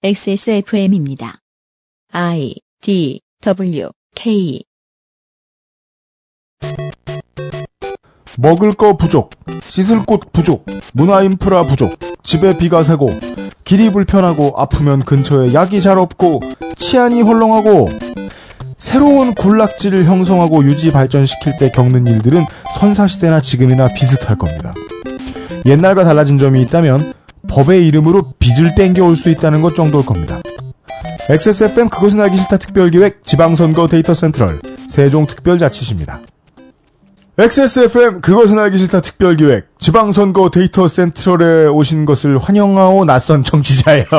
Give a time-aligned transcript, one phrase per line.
[0.00, 1.40] XSFM입니다.
[2.12, 4.62] I D W K
[8.36, 9.30] 먹을 거 부족,
[9.64, 13.10] 씻을 곳 부족, 문화 인프라 부족, 집에 비가 새고,
[13.64, 16.42] 길이 불편하고 아프면 근처에 약이 잘 없고,
[16.76, 17.88] 치안이 헐렁하고,
[18.76, 22.44] 새로운 군락지를 형성하고 유지 발전시킬 때 겪는 일들은
[22.78, 24.72] 선사시대나 지금이나 비슷할 겁니다.
[25.66, 27.17] 옛날과 달라진 점이 있다면
[27.58, 30.40] 법의 이름으로 빚을 땡겨올 수 있다는 것 정도일 겁니다.
[31.28, 36.20] XSFM 그것은 알기 싫다 특별기획 지방선거 데이터 센트럴 세종특별자치시입니다.
[37.36, 44.06] XSFM 그것은 알기 싫다 특별기획 지방선거 데이터 센트럴에 오신 것을 환영하오 낯선 청취자여.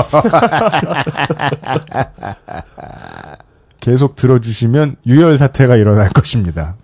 [3.79, 6.75] 계속 들어주시면 유혈 사태가 일어날 것입니다.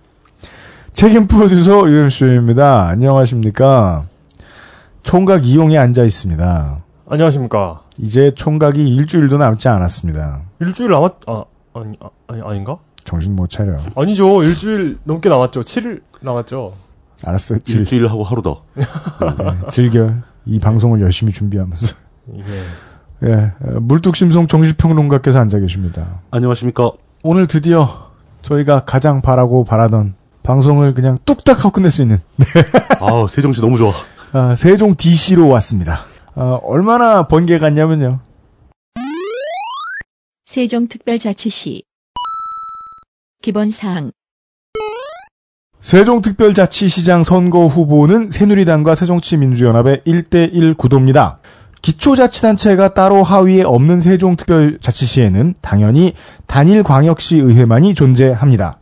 [0.93, 2.87] 책임 프로듀서 유엠쇼입니다.
[2.87, 4.05] 안녕하십니까.
[5.05, 6.79] 총각 이용에 앉아 있습니다.
[7.07, 7.81] 안녕하십니까.
[7.99, 10.41] 이제 총각이 일주일도 남지 않았습니다.
[10.59, 11.43] 일주일 남았, 아,
[11.75, 12.77] 아니, 아, 아니, 아닌가?
[13.03, 13.77] 정신 못 차려.
[13.95, 14.41] 아니죠.
[14.41, 15.61] 일주일 넘게 남았죠.
[15.61, 16.73] 7일 남았죠.
[17.23, 17.59] 알았어.
[17.59, 18.63] 즐, 일주일 하고 하루 더.
[18.75, 18.83] 네,
[19.69, 20.11] 즐겨.
[20.45, 21.95] 이 방송을 열심히 준비하면서.
[22.33, 22.43] 이게.
[23.23, 26.21] 예, 물뚝심송 정신평론가께서 앉아 계십니다.
[26.31, 26.89] 안녕하십니까.
[27.23, 28.09] 오늘 드디어
[28.41, 32.17] 저희가 가장 바라고 바라던 방송을 그냥 뚝딱 하고 끝낼 수 있는
[32.99, 33.93] 아우, 세정씨 너무 좋아.
[34.37, 36.01] 아, 세종 DC로 왔습니다.
[36.33, 38.19] 아, 얼마나 번개 같냐면요.
[40.45, 41.83] 세종특별자치시
[43.41, 44.11] 기본사항
[45.79, 51.39] 세종특별자치시장 선거 후보는 새누리당과 새정치민주연합의 1대1 구도입니다.
[51.81, 56.13] 기초자치단체가 따로 하위에 없는 세종특별자치시에는 당연히
[56.47, 58.79] 단일광역시 의회만이 존재합니다.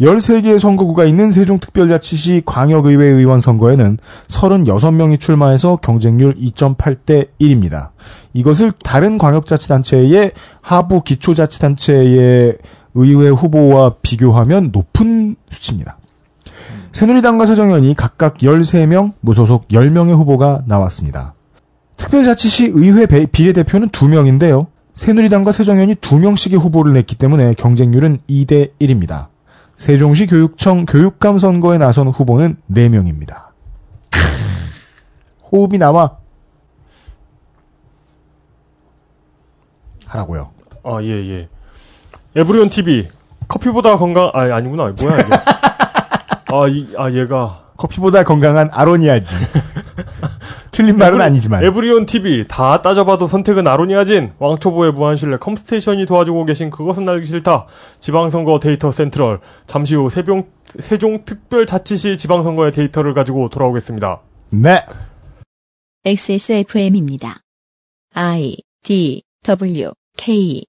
[0.00, 7.90] 13개의 선거구가 있는 세종특별자치시 광역의회 의원 선거에는 36명이 출마해서 경쟁률 2.8대 1입니다.
[8.32, 12.58] 이것을 다른 광역자치단체의 하부 기초자치단체의
[12.94, 15.98] 의회 후보와 비교하면 높은 수치입니다.
[16.92, 21.34] 새누리당과 새정연이 각각 13명, 무소속 10명의 후보가 나왔습니다.
[21.96, 24.66] 특별자치시 의회 비례대표는 2명인데요.
[24.94, 29.33] 새누리당과 새정연이 2명씩의 후보를 냈기 때문에 경쟁률은 2대 1입니다.
[29.76, 33.48] 세종시 교육청 교육감 선거에 나선 후보는 4명입니다.
[35.50, 36.16] 호흡이 남아.
[40.06, 40.50] 하라고요.
[40.84, 41.48] 아, 예, 예.
[42.36, 43.08] 에브리온 TV.
[43.48, 44.92] 커피보다 건강, 아, 아니구나.
[44.98, 45.32] 뭐야, 이게.
[46.52, 47.63] 아, 이, 아, 얘가.
[47.76, 49.36] 커피보다 건강한 아로니아진.
[50.70, 51.64] 틀린 말은 에브리- 아니지만.
[51.64, 52.46] 에브리온 TV.
[52.48, 54.32] 다 따져봐도 선택은 아로니아진.
[54.38, 57.66] 왕초보의 무한신뢰 컴스테이션이 도와주고 계신 그것은 알기 싫다.
[57.98, 59.40] 지방선거 데이터 센트럴.
[59.66, 60.48] 잠시 후 세종,
[60.78, 64.20] 세종특별자치시 지방선거의 데이터를 가지고 돌아오겠습니다.
[64.50, 64.84] 네.
[66.04, 67.40] XSFM입니다.
[68.14, 70.64] I D W K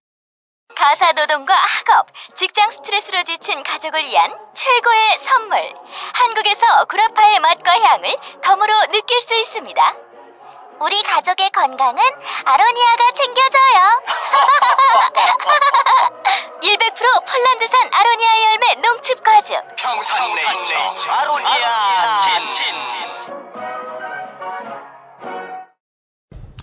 [0.76, 5.58] 가사 노동과 학업, 직장 스트레스로 지친 가족을 위한 최고의 선물.
[6.14, 9.94] 한국에서 구라파의 맛과 향을 덤으로 느낄 수 있습니다.
[10.82, 12.04] 우리 가족의 건강은
[12.46, 14.02] 아로니아가 챙겨줘요.
[16.62, 19.56] 100% 폴란드산 아로니아 열매 농축 과즙.
[19.78, 20.76] 평산 네이처
[21.10, 22.76] 아로니아 진.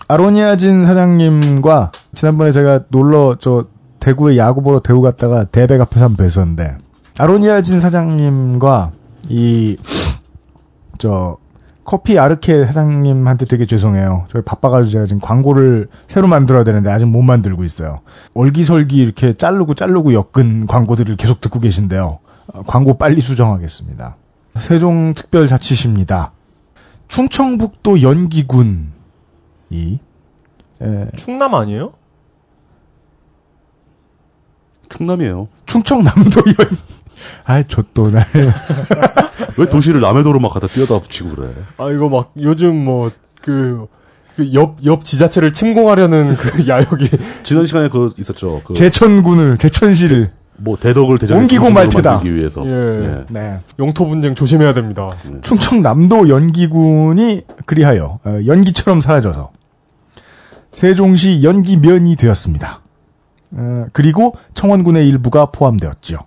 [0.07, 3.65] 아로니아진 사장님과 지난번에 제가 놀러 저
[4.03, 6.77] 대구에 야구 보러 대구 갔다가 대백 앞에서 한번 뵀었는데
[7.17, 8.91] 아로니아진 사장님과
[9.29, 9.77] 이
[11.03, 11.35] 저
[11.83, 14.25] 커피 아르케 사장님한테 되게 죄송해요.
[14.29, 17.99] 저희 바빠가지고 제가 지금 광고를 새로 만들어야 되는데 아직 못 만들고 있어요.
[18.33, 22.19] 얼기설기 이렇게 자르고 자르고 엮은 광고들을 계속 듣고 계신데요.
[22.53, 24.15] 어, 광고 빨리 수정하겠습니다.
[24.59, 26.31] 세종특별자치시입니다.
[27.09, 28.87] 충청북도 연기군이
[30.81, 31.91] 에, 충남 아니에요?
[34.97, 35.47] 충남이에요.
[35.65, 36.77] 충청남도 연.
[37.45, 38.25] 아이, 저또 날.
[39.57, 41.49] 왜 도시를 남해도로 막 갖다 뛰어다 붙이고 그래.
[41.77, 43.11] 아, 이거 막 요즘 뭐,
[43.41, 43.87] 그,
[44.35, 47.09] 그 옆, 옆 지자체를 침공하려는 그 야욕이.
[47.43, 48.61] 지난 시간에 그 있었죠.
[48.65, 50.31] 그 제천군을, 제천시를.
[50.55, 52.21] 뭐 대덕을 대전 옮기고 말테다.
[52.23, 52.63] 위해서.
[52.65, 53.25] 예.
[53.29, 53.59] 네.
[53.79, 55.09] 영토 분쟁 조심해야 됩니다.
[55.41, 59.49] 충청남도 연기군이 그리하여 어, 연기처럼 사라져서
[60.71, 62.82] 세종시 연기면이 되었습니다.
[63.55, 66.17] 어, 그리고 청원군의 일부가 포함되었죠.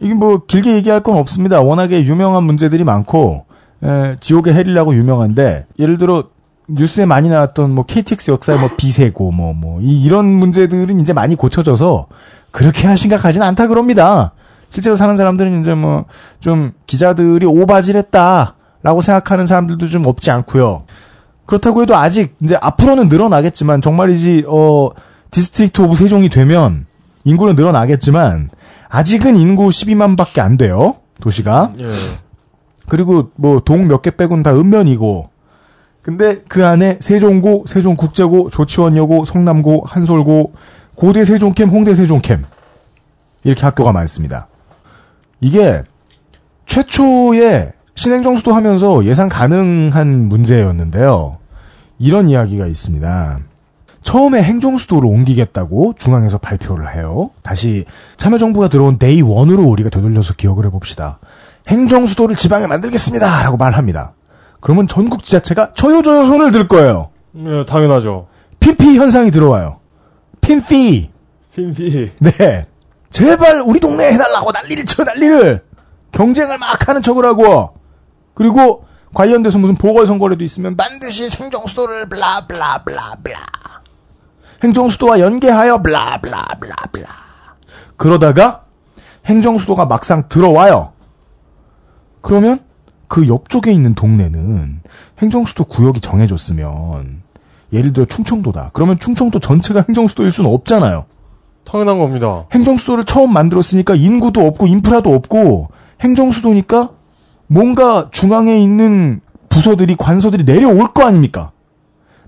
[0.00, 1.60] 이게 뭐 길게 얘기할 건 없습니다.
[1.60, 3.46] 워낙에 유명한 문제들이 많고
[3.82, 6.24] 에, 지옥의 헬이라고 유명한데 예를 들어
[6.68, 12.08] 뉴스에 많이 나왔던 뭐 KTX 역사의 뭐 비세고 뭐뭐 이런 문제들은 이제 많이 고쳐져서
[12.50, 14.32] 그렇게나 심각하진 않다 그럽니다.
[14.68, 16.06] 실제로 사는 사람들은 이제 뭐
[16.40, 20.82] 좀 기자들이 오바질했다라고 생각하는 사람들도 좀 없지 않고요.
[21.46, 24.90] 그렇다고 해도 아직 이제 앞으로는 늘어나겠지만 정말이지 어
[25.30, 26.86] District of 세종이 되면
[27.24, 28.50] 인구는 늘어나겠지만
[28.88, 30.96] 아직은 인구 12만밖에 안 돼요.
[31.20, 31.72] 도시가.
[31.80, 31.86] 예.
[32.88, 35.30] 그리고 뭐 동 몇 개 빼고는 다 읍면이고.
[36.02, 40.52] 근데 그 안에 세종고, 세종국제고, 조치원여고, 성남고, 한솔고,
[40.94, 42.44] 고대 세종캠, 홍대 세종캠
[43.42, 44.46] 이렇게 학교가 많습니다.
[45.40, 45.82] 이게
[46.66, 51.38] 최초의 신행정수도 하면서 예상 가능한 문제였는데요.
[51.98, 53.40] 이런 이야기가 있습니다.
[54.06, 57.30] 처음에 행정수도를 옮기겠다고 중앙에서 발표를 해요.
[57.42, 57.84] 다시
[58.16, 61.18] 참여정부가 들어온 Day One으로 우리가 되돌려서 기억을 해봅시다.
[61.66, 63.42] 행정수도를 지방에 만들겠습니다.
[63.42, 64.12] 라고 말합니다.
[64.60, 67.10] 그러면 전국 지자체가 저요저요 손을 들 거예요.
[67.36, 68.28] 예, 당연하죠.
[68.60, 69.80] 핌피 현상이 들어와요.
[70.40, 71.10] 핌피.
[71.52, 72.12] 핌피.
[72.20, 72.66] 네.
[73.10, 75.64] 제발 우리 동네에 해달라고 난리를 쳐 난리를.
[76.12, 77.70] 경쟁을 막 하는 척을 하고.
[78.34, 83.75] 그리고 관련돼서 무슨 보궐선거라도 있으면 반드시 행정수도를 블라블라블라블라.
[84.62, 87.08] 행정수도와 연계하여 블라블라블라블라.
[87.96, 88.64] 그러다가
[89.26, 90.92] 행정수도가 막상 들어와요.
[92.20, 92.60] 그러면
[93.08, 94.80] 그 옆쪽에 있는 동네는
[95.18, 97.22] 행정수도 구역이 정해졌으면
[97.72, 98.70] 예를 들어 충청도다.
[98.72, 101.04] 그러면 충청도 전체가 행정수도일 수는 없잖아요.
[101.64, 102.46] 당연한 겁니다.
[102.52, 105.68] 행정수도를 처음 만들었으니까 인구도 없고 인프라도 없고
[106.00, 106.90] 행정수도니까
[107.48, 111.50] 뭔가 중앙에 있는 부서들이 관서들이 내려올 거 아닙니까?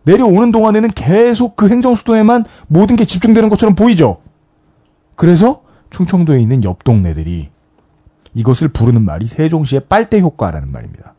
[0.05, 4.19] 내려오는 동안에는 계속 그 행정 수도에만 모든 게 집중되는 것처럼 보이죠.
[5.15, 7.51] 그래서 충청도에 있는 옆 동네들이
[8.35, 11.15] 이것을 부르는 말이 세종시의 빨대 효과라는 말입니다.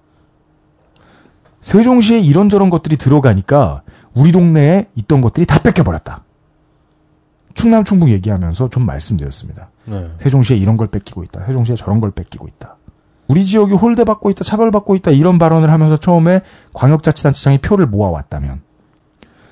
[1.61, 3.83] 세종시에 이런저런 것들이 들어가니까
[4.13, 6.23] 우리 동네에 있던 것들이 다 뺏겨버렸다.
[7.53, 9.69] 충남 충북 얘기하면서 좀 말씀드렸습니다.
[9.85, 10.09] 네.
[10.19, 11.45] 세종시에 이런 걸 뺏기고 있다.
[11.45, 12.77] 세종시에 저런 걸 뺏기고 있다.
[13.27, 16.41] 우리 지역이 홀대받고 있다, 차별받고 있다, 이런 발언을 하면서 처음에
[16.73, 18.61] 광역자치단체장이 표를 모아왔다면,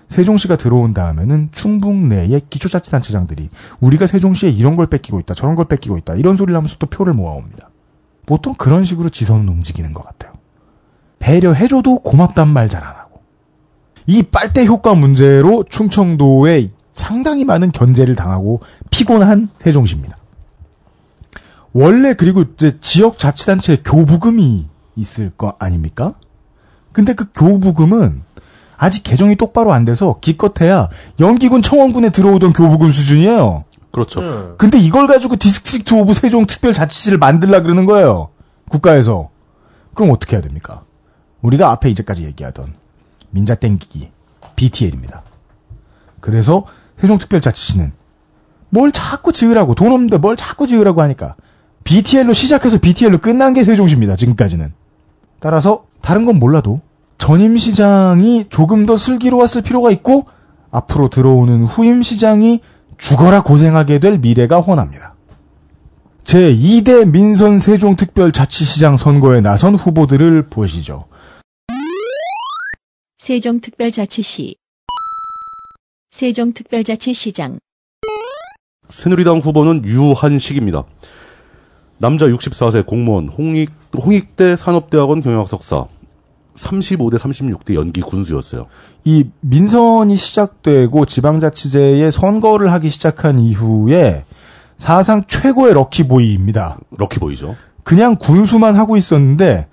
[0.08, 3.50] 세종시가 들어온 다음에는 충북 내의 기초자치단체장들이
[3.82, 7.14] 우리가 세종시에 이런 걸 뺏기고 있다, 저런 걸 뺏기고 있다, 이런 소리를 하면서 또 표를
[7.14, 7.70] 모아옵니다.
[8.26, 10.34] 보통 그런 식으로 지선은 움직이는 것 같아요.
[11.20, 13.22] 배려해줘도 고맙단 말 잘 안 하고.
[14.06, 20.16] 이 빨대 효과 문제로 충청도에 상당히 많은 견제를 당하고 피곤한 세종시입니다.
[21.74, 26.14] 원래 그리고 이제 지역 자치단체 교부금이 있을 거 아닙니까?
[26.92, 28.24] 근데 그 교부금은
[28.78, 30.90] 아직 개정이 똑바로 안 돼서 기껏해야
[31.20, 33.66] 연기군 청원군에 들어오던 교부금 수준이에요.
[33.92, 34.22] 그렇죠.
[34.22, 34.44] 네.
[34.58, 38.30] 근데 이걸 가지고 District of 세종 특별자치시를 만들라 그러는 거예요.
[38.70, 39.30] 국가에서.
[39.96, 40.84] 그럼 어떻게 해야 됩니까?
[41.42, 42.76] 우리가 앞에 이제까지 얘기하던
[43.32, 44.12] 민자 땡기기
[44.56, 45.24] BTL입니다.
[46.20, 46.66] 그래서
[47.00, 47.92] 세종특별자치시는
[48.70, 51.36] 뭘 자꾸 지으라고 돈 없는데 뭘 자꾸 지으라고 하니까
[51.84, 54.16] BTL로 시작해서 BTL로 끝난 게 세종시입니다.
[54.16, 54.74] 지금까지는.
[55.40, 56.82] 따라서 다른 건 몰라도
[57.18, 60.26] 전임 시장이 조금 더 슬기로웠을 필요가 있고
[60.72, 62.62] 앞으로 들어오는 후임 시장이
[62.98, 65.16] 죽어라 고생하게 될 미래가 훤합니다.
[66.24, 71.06] 제2대 민선 세종특별자치시장 선거에 나선 후보들을 보시죠.
[73.18, 74.56] 세종특별자치시
[76.12, 77.60] 세종특별자치시장
[78.88, 80.84] 새누리당 후보는 유한식입니다.
[81.98, 85.88] 남자 64세 공무원 홍익 홍익대 산업대학원 경영학 석사
[86.58, 88.66] 35대 36대 연기 군수였어요.
[89.06, 94.26] 이 민선이 시작되고 지방자치제에 선거를 하기 시작한 이후에
[94.78, 96.80] 사상 최고의 럭키보이입니다.
[96.98, 97.56] 럭키보이죠.
[97.84, 99.68] 그냥 군수만 하고 있었는데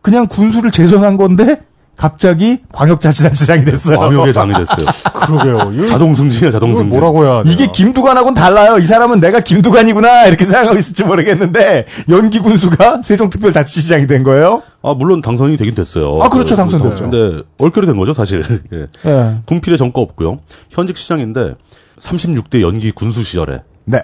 [0.00, 1.62] 그냥 군수를 재선한 건데
[2.00, 3.98] 갑자기 광역자치단체장이 됐어요.
[3.98, 4.86] 광역의 장이 됐어요.
[5.12, 5.72] 그러게요.
[5.74, 6.98] 이거 자동 승진이야, 자동 이걸 승진.
[6.98, 7.50] 뭐라고 해야 돼?
[7.50, 8.78] 이게 김두관하고는 달라요.
[8.78, 14.62] 이 사람은 내가 김두관이구나 이렇게 생각하고 있을지 모르겠는데 연기 군수가 세종특별자치시장이 된 거예요.
[14.82, 16.22] 아, 물론 당선이 되긴 됐어요.
[16.22, 16.56] 아, 그렇죠.
[16.56, 17.10] 그, 당선됐죠.
[17.10, 18.62] 근데 얼결이 된 거죠, 사실.
[18.72, 18.86] 예.
[19.04, 19.36] 예.
[19.44, 20.38] 군필의 전과 없고요.
[20.70, 21.52] 현직 시장인데
[22.00, 24.02] 36대 연기 군수 시절에 네.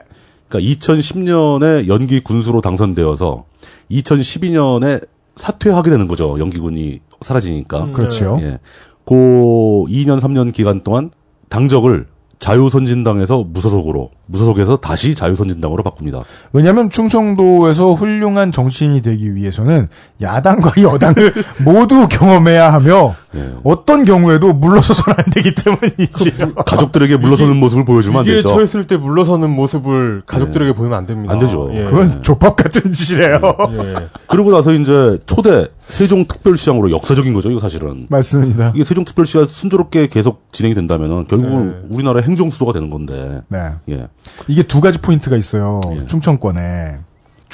[0.51, 3.45] 그러니까 2010년에 연기 군수로 당선되어서
[3.91, 5.01] 2012년에
[5.37, 6.39] 사퇴하게 되는 거죠.
[6.39, 7.93] 연기군이 사라지니까.
[7.93, 8.39] 그렇죠.
[8.43, 8.59] 예.
[9.05, 11.11] 고 2년 3년 기간 동안
[11.49, 12.07] 당적을
[12.39, 16.21] 자유선진당에서 무소속으로 무소속에서 다시 자유선진당으로 바꿉니다.
[16.53, 19.89] 왜냐하면 충청도에서 훌륭한 정치인이 되기 위해서는
[20.21, 21.33] 야당과 여당을
[21.65, 23.55] 모두 경험해야 하며 예.
[23.65, 26.55] 어떤 경우에도 물러서서는 안 되기 때문이지요.
[26.55, 28.49] 가족들에게 물러서는 모습을 보여주면 안 이게 되죠.
[28.49, 31.33] 처했을 때 물러서는 모습을 가족들에게 보이면 안 됩니다.
[31.33, 31.71] 안 되죠.
[31.73, 31.85] 예.
[31.85, 33.41] 그건 족밥 같은 짓이래요.
[33.73, 34.09] 예.
[34.29, 38.07] 그러고 나서 이제 초대 세종특별시장으로 역사적인 거죠, 이거 사실은.
[38.11, 38.73] 맞습니다.
[38.75, 41.89] 이게 세종특별시가 순조롭게 계속 진행이 된다면은 결국은 네.
[41.91, 43.41] 우리나라 행정 수도가 되는 건데.
[43.49, 43.73] 네.
[43.91, 44.09] 예.
[44.49, 45.81] 이게 두 가지 포인트가 있어요.
[45.93, 46.07] 예.
[46.07, 46.99] 충청권에.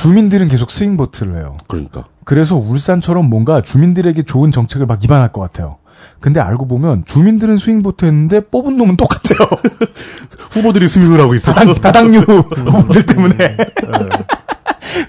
[0.02, 1.56] 주민들은 계속 swing vote를 해요.
[1.68, 2.06] 그러니까.
[2.24, 5.78] 그래서 울산처럼 뭔가 주민들에게 좋은 정책을 막 입안할 것 같아요.
[6.18, 9.48] 근데 알고 보면 주민들은 swing vote 했는데 뽑은 놈은 똑같아요.
[10.50, 11.52] 후보들이 스윙을 하고 있어.
[11.52, 12.18] 다당, 다당류
[12.66, 13.56] 후보들 때문에.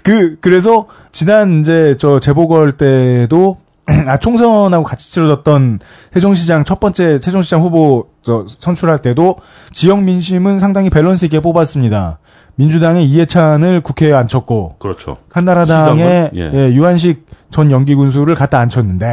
[0.04, 3.58] 그, 그래서, 지난 이제 저 재보궐 때도,
[4.08, 5.80] 아, 총선하고 같이 치러졌던
[6.14, 9.38] 세종시장 첫 번째 세종시장 후보 저 선출할 때도
[9.72, 12.20] 지역 민심은 상당히 밸런스 있게 뽑았습니다.
[12.56, 15.18] 민주당의 이해찬을 국회에 앉혔고, 그렇죠.
[15.32, 16.52] 한나라당의 예.
[16.54, 19.06] 예, 유한식 전 연기 군수를 갖다 앉혔는데,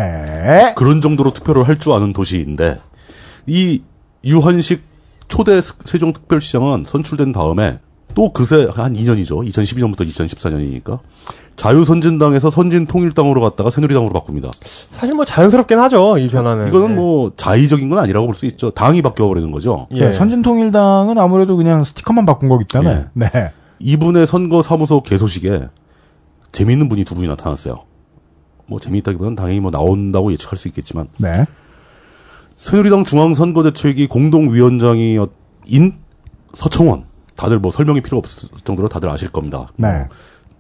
[0.77, 2.79] 그런 정도로 투표를 할 줄 아는 도시인데
[3.47, 3.83] 이
[4.25, 4.83] 유한식
[5.29, 7.79] 초대 스- 세종특별시장은 선출된 다음에
[8.21, 9.49] 또 그새 한 2년이죠.
[9.49, 10.99] 2012년부터 2014년이니까
[11.57, 14.51] 자유선진당에서 선진통일당으로 갔다가 새누리당으로 바꿉니다.
[14.63, 16.69] 사실 뭐 자연스럽긴 하죠, 이 변화는.
[16.69, 16.95] 이거는 네.
[16.97, 18.73] 뭐 자의적인 건 아니라고 볼 수 있죠.
[18.73, 19.87] 당이 바뀌어버리는 거죠.
[19.95, 20.01] 예.
[20.01, 23.31] 예, 선진통일당은 아무래도 그냥 스티커만 바꾼 거기 때문에, 네.
[23.79, 25.69] 이분의 선거 사무소 개소식에
[26.53, 27.85] 재미있는 분이 두 분이 나타났어요.
[28.67, 31.47] 뭐 재미있다기보다는 당연히 뭐 나온다고 예측할 수 있겠지만 네.
[32.57, 35.25] 새누리당 중앙선거대책위 공동위원장인
[36.53, 37.05] 서청원
[37.41, 39.69] 다들 뭐 설명이 필요 없을 정도로 다들 아실 겁니다.
[39.79, 40.07] 네.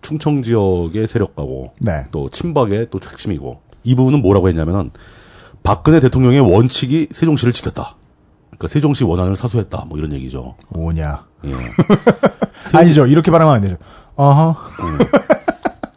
[0.00, 2.06] 충청 지역의 세력가고 네.
[2.10, 4.90] 또 친박의 또 핵심이고 이 부분은 뭐라고 했냐면은
[5.62, 7.96] 박근혜 대통령의 원칙이 세종시를 지켰다.
[8.48, 9.84] 그러니까 세종시 원안을 사수했다.
[9.88, 10.56] 뭐 이런 얘기죠.
[10.70, 11.26] 뭐냐.
[11.44, 11.52] 예.
[12.72, 13.06] 아니죠.
[13.06, 13.76] 이렇게 말하면 안 되죠.
[14.16, 14.56] 어허.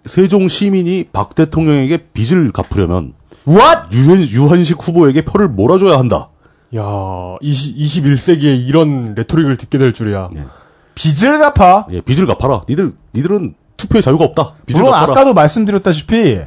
[0.04, 3.13] 세종 시민이 박 대통령에게 빚을 갚으려면
[3.48, 3.98] What?
[3.98, 6.28] 유한, 유한식 후보에게 표를 몰아줘야 한다.
[6.75, 6.84] 야,
[7.40, 10.30] 20, 21세기에 이런 레토릭을 듣게 될 줄이야.
[10.36, 10.46] 예.
[10.96, 11.88] 빚을 갚아.
[11.92, 12.64] 예, 빚을 갚아라.
[12.70, 14.54] 니들 니들은 투표의 자유가 없다.
[14.66, 15.12] 빚을 물론 갚아라.
[15.12, 16.40] 아까도 말씀드렸다시피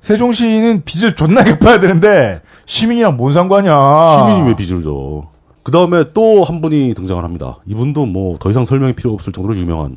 [0.00, 4.26] 세종시는 빚을 존나 갚아야 되는데 시민이랑 뭔 상관이야.
[4.26, 5.28] 시민이 왜 빚을 줘?
[5.62, 7.58] 그 다음에 또 한 분이 등장을 합니다.
[7.66, 9.96] 이분도 뭐 더 이상 설명이 필요 없을 정도로 유명한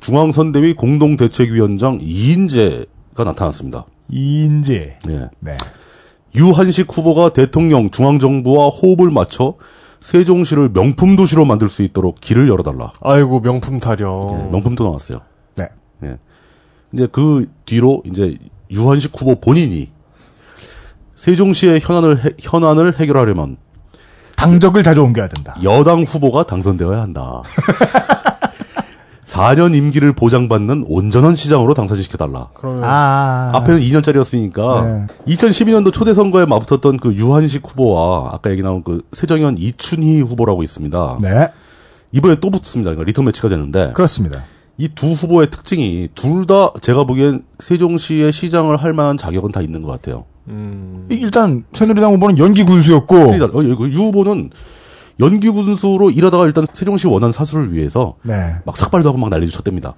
[0.00, 3.84] 중앙선대위 공동대책위원장 이인재가 나타났습니다.
[4.10, 4.98] 이인재.
[5.08, 5.28] 예.
[5.40, 5.56] 네.
[6.34, 9.54] 유한식 후보가 대통령 중앙정부와 호흡을 맞춰
[10.02, 12.92] 세종시를 명품 도시로 만들 수 있도록 길을 열어달라.
[13.02, 14.20] 아이고, 명품 타령.
[14.22, 15.20] 예, 명품도 나왔어요.
[15.54, 15.68] 네.
[16.02, 16.18] 예.
[16.92, 18.36] 이제 그 뒤로 이제
[18.70, 19.90] 유한식 후보 본인이
[21.14, 23.56] 세종시의 현안을 해, 현안을 해결하려면
[24.36, 25.54] 당적을 자주 옮겨야 된다.
[25.62, 27.42] 여당 후보가 당선되어야 한다.
[29.32, 32.48] 4년 임기를 보장받는 온전한 시장으로 당선시켜달라.
[32.52, 33.50] 그러면 아.
[33.54, 40.20] 앞에는 2년짜리였으니까 2012년도 초대 선거에 맞붙었던 그 유한식 후보와 아까 얘기 나온 그 세정현 이춘희
[40.20, 41.18] 후보라고 있습니다.
[41.22, 41.48] 네.
[42.12, 42.90] 이번에 또 붙습니다.
[42.90, 44.44] 그러니까 리턴 매치가 되는데 그렇습니다.
[44.78, 49.82] 이 두 후보의 특징이 둘 다 제가 보기엔 세종시의 시장을 할 만한 자격은 다 있는
[49.82, 50.24] 것 같아요.
[50.48, 54.50] 음, 일단 새누리당 후보는 연기 군수였고 어, 유 후보는
[55.22, 58.56] 연기 군수로 일하다가 일단 세종시 원안 사수를 위해서 네.
[58.64, 59.94] 막 삭발도 하고 막 난리도 쳤답니다.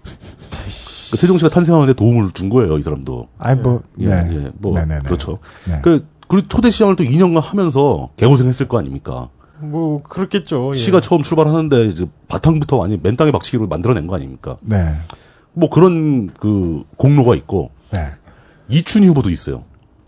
[1.10, 3.28] 그 세종시가 탄생하는데 도움을 준 거예요, 이 사람도.
[3.38, 4.28] 아니 뭐 예, 네.
[4.30, 5.02] 예, 뭐 네네네.
[5.04, 5.38] 그렇죠.
[5.66, 5.80] 네.
[5.82, 9.28] 그 그리고 초대 시장을 또 2년간 하면서 개고생했을 거 아닙니까?
[9.60, 10.72] 뭐, 그렇겠죠.
[10.74, 10.78] 예.
[10.78, 14.56] 시가 처음 출발하는데 이제 바탕부터 아니 맨 땅에 박치기로 만들어낸 거 아닙니까?
[14.62, 14.76] 네.
[15.52, 18.12] 뭐 그런 그 공로가 있고 네.
[18.68, 19.64] 이춘희 후보도 있어요.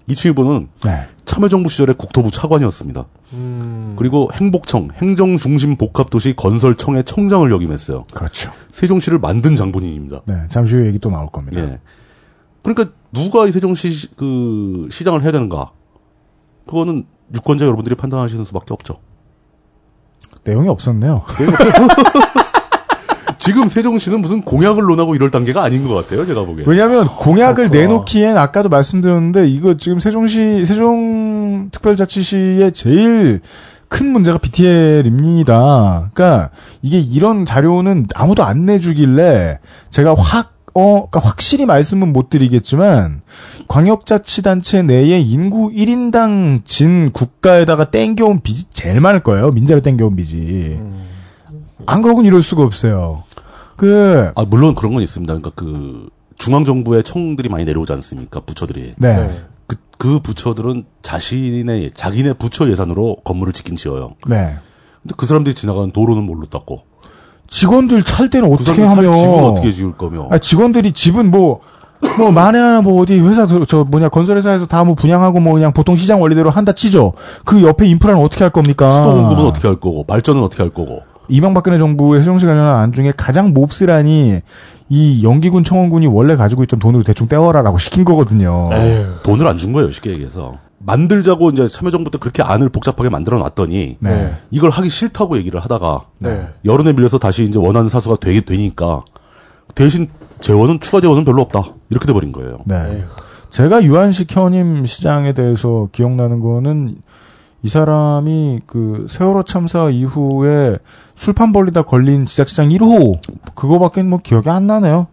[0.09, 1.07] 이춘희 후보는 네.
[1.27, 3.05] 참여정부 시절에 국토부 차관이었습니다.
[3.35, 8.05] 음, 그리고 행복청, 행정중심 복합도시 건설청의 청장을 역임했어요.
[8.15, 8.53] 그렇죠.
[8.71, 10.23] 세종시를 만든 장본인입니다.
[10.25, 10.35] 네.
[10.49, 11.61] 잠시 후에 얘기 또 나올 겁니다.
[11.61, 11.81] 예.
[12.63, 15.73] 그러니까 누가 이 세종시 시- 그 시장을 해야 되는가?
[16.67, 18.95] 그거는 유권자 여러분들이 판단하시는 수밖에 없죠.
[20.45, 21.23] 내용이 없었네요.
[23.47, 26.65] 지금 세종시는 무슨 공약을 논하고 이럴 단계가 아닌 것 같아요, 제가 보기에.
[26.67, 27.81] 왜냐하면 공약을 그렇구나.
[27.81, 33.41] 내놓기엔 아까도 말씀드렸는데 이거 지금 세종시 세종 특별자치시의 제일
[33.89, 36.11] 큰 문제가 BTL입니다.
[36.13, 36.51] 그러니까
[36.83, 39.61] 이게 이런 자료는 아무도 안 내주길래
[39.91, 43.23] 제가 확 어, 그러니까 확실히 말씀은 못 드리겠지만
[43.69, 49.53] 광역자치단체 내에 인구 1인당 진 국가에다가 땡겨온 빚이 제일 많을 거예요.
[49.53, 50.79] 민자로 땡겨온 빚이.
[51.87, 53.23] 안 그러고는 이럴 수가 없어요.
[53.77, 55.33] 그 아, 물론 그런 건 있습니다.
[55.35, 58.41] 그러니까 그 중앙정부의 청들이 많이 내려오지 않습니까?
[58.41, 58.95] 부처들이.
[58.97, 59.17] 네.
[59.17, 59.41] 네.
[59.67, 64.15] 그, 그 부처들은 자신의, 자기네 부처 예산으로 건물을 짓긴 지어요.
[64.27, 64.57] 네.
[65.03, 66.83] 근데 그 사람들이 지나가는 도로는 뭘로 닦고.
[67.49, 69.17] 직원들 찰 때는 그 어떻게 사람들 하며?
[69.17, 70.29] 집은 어떻게 지을 거며.
[70.31, 71.61] 아, 직원들이 집은 뭐,
[72.19, 75.73] 뭐, 만에 하나 뭐 어디 회사, 저, 저 뭐냐, 건설회사에서 다 뭐 분양하고 뭐 그냥
[75.73, 77.13] 보통 시장 원리대로 한다 치죠.
[77.45, 78.93] 그 옆에 인프라는 어떻게 할 겁니까?
[78.93, 81.03] 수도 공급은 어떻게 할 거고, 발전은 어떻게 할 거고.
[81.29, 84.41] 이명박근혜 정부의 세종시 관련한 안 중에 가장 몹쓸하니
[84.89, 88.71] 이 연기군 청원군이 원래 가지고 있던 돈으로 대충 떼어라라고 시킨 거거든요.
[88.73, 89.07] 에휴.
[89.23, 90.59] 돈을 안 준 거예요, 쉽게 얘기해서.
[90.79, 94.35] 만들자고 이제 참여정부 때 그렇게 안을 복잡하게 만들어 놨더니, 네.
[94.53, 96.49] 이걸 하기 싫다고 얘기를 하다가, 네.
[96.65, 99.03] 여론에 밀려서 다시 이제 원하는 사수가 되게 되니까,
[99.75, 100.09] 대신
[100.41, 101.65] 재원은, 추가 재원은 별로 없다.
[101.91, 102.59] 이렇게 돼버린 거예요.
[102.67, 102.77] 네.
[102.77, 103.03] 에휴.
[103.51, 106.97] 제가 유한식 현임 시장에 대해서 기억나는 거는
[107.63, 110.77] 이 사람이 그 세월호 참사 이후에
[111.15, 113.19] 술판 벌리다 걸린 지자체장 1호
[113.55, 115.09] 그거밖에 뭐 기억이 안 나네요.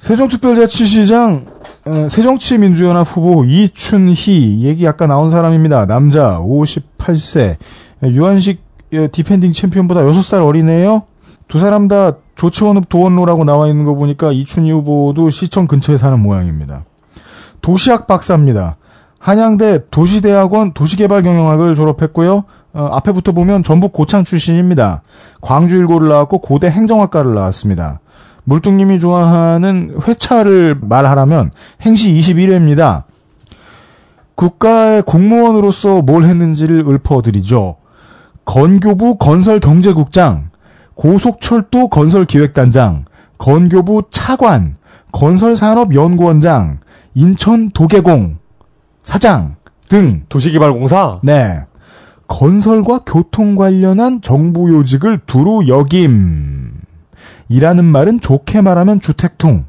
[0.00, 1.46] 세종특별자치시장
[1.86, 5.86] 어, 새정치민주연합 후보 이춘희 얘기 아까 나온 사람입니다.
[5.86, 7.56] 남자 58세
[8.02, 8.62] 유한식
[8.92, 11.04] 예, defending champion보다 6살 어리네요.
[11.46, 16.84] 두 사람 다 조치원읍 도원로라고 나와 있는 거 보니까 이춘희 후보도 시청 근처에 사는 모양입니다.
[17.60, 18.76] 도시학 박사입니다.
[19.20, 22.44] 한양대 도시대학원 도시개발경영학을 졸업했고요.
[22.72, 25.02] 어, 앞에부터 보면 전북 고창 출신입니다.
[25.42, 28.00] 광주일고를 나왔고 고대 행정학과를 나왔습니다.
[28.44, 31.50] 물뚱님이 좋아하는 회차를 말하라면
[31.82, 33.04] 행시 21회입니다.
[34.34, 37.76] 국가의 공무원으로서 뭘 했는지를 읊어드리죠.
[38.46, 40.48] 건교부 건설경제국장,
[40.94, 43.04] 고속철도 건설기획단장,
[43.36, 44.76] 건교부 차관,
[45.12, 46.78] 건설산업연구원장,
[47.14, 48.39] 인천 도계공
[49.02, 49.56] 사장
[49.88, 51.20] 등 도시개발공사?
[51.22, 51.64] 네.
[52.28, 56.80] 건설과 교통 관련한 정부 요직을 두루 역임.
[57.48, 59.66] 이라는 말은 좋게 말하면 주택통.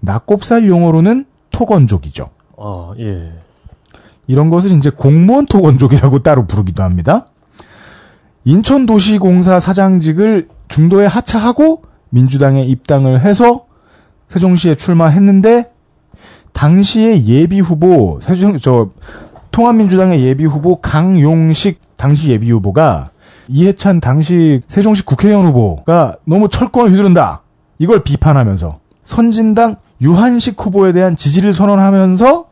[0.00, 2.30] 낙곱살 용어로는 토건족이죠.
[2.58, 3.32] 아, 예.
[4.26, 7.26] 이런 것을 이제 공무원 토건족이라고 따로 부르기도 합니다.
[8.44, 13.66] 인천도시공사 사장직을 중도에 하차하고 민주당에 입당을 해서
[14.28, 15.70] 세종시에 출마했는데
[16.54, 18.88] 당시의 예비 후보 세종 저
[19.50, 23.10] 통합민주당의 예비 후보 강용식 당시 예비 후보가
[23.48, 27.42] 이해찬 당시 세종시 국회의원 후보가 너무 철권을 휘두른다.
[27.78, 32.46] 이걸 비판하면서 선진당 유한식 후보에 대한 지지를 선언하면서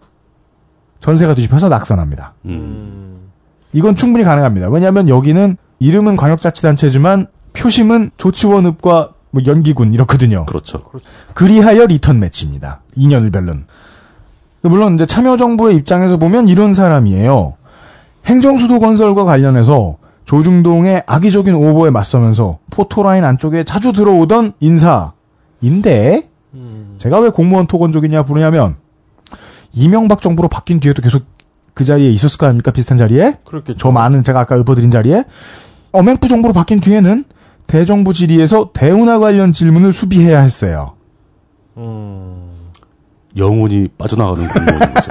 [1.00, 2.34] 전세가 뒤집혀서 낙선합니다.
[2.44, 3.30] 음.
[3.72, 4.68] 이건 충분히 가능합니다.
[4.68, 10.44] 왜냐하면 여기는 이름은 광역자치단체지만 표심은 조치원읍과 뭐 연기군 이렇거든요.
[10.46, 10.84] 그렇죠.
[11.34, 12.82] 그리하여 리턴 매치입니다.
[12.96, 13.66] 2년을 별론.
[14.62, 17.54] 물론 이제 참여정부의 입장에서 보면 이런 사람이에요.
[18.26, 26.28] 행정수도 건설과 관련해서 조중동의 악의적인 오보에 맞서면서 포토라인 안쪽에 자주 들어오던 인사인데
[26.96, 28.76] 제가 왜 공무원 토건족이냐 부르냐면
[29.72, 31.24] 이명박 정부로 바뀐 뒤에도 계속
[31.74, 32.70] 그 자리에 있었을 거 아닙니까?
[32.70, 33.38] 비슷한 자리에?
[33.44, 33.78] 그렇겠죠.
[33.78, 35.24] 저 많은 제가 아까 읊어드린 자리에
[35.90, 37.24] 어맹부 정부로 바뀐 뒤에는
[37.66, 40.92] 대정부 질의에서 대운하 관련 질문을 수비해야 했어요.
[41.78, 42.51] 음.
[43.36, 45.10] 영혼이 빠져나가는 공무원인 거죠.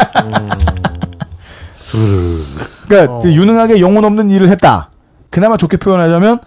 [1.78, 2.44] 스르르.
[2.88, 3.20] 그러니까 어.
[3.20, 4.92] 그 유능하게 영혼 없는 일을 했다.
[5.30, 6.40] 그나마 좋게 표현하자면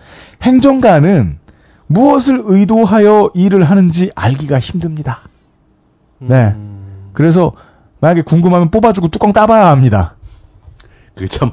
[0.43, 1.39] 행정가는
[1.87, 5.21] 무엇을 의도하여 일을 하는지 알기가 힘듭니다.
[6.19, 6.53] 네.
[6.55, 7.11] 음.
[7.13, 7.53] 그래서
[8.01, 10.17] 만약에 궁금하면 뽑아주고 뚜껑 따봐야 합니다.
[11.15, 11.53] 그게 참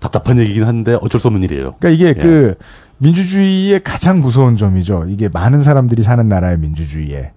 [0.00, 1.76] 답답한 얘기긴 한데 어쩔 수 없는 일이에요.
[1.78, 2.14] 그러니까 이게 예.
[2.14, 2.54] 그
[2.98, 5.06] 민주주의의 가장 무서운 점이죠.
[5.08, 7.32] 이게 많은 사람들이 사는 나라의 민주주의에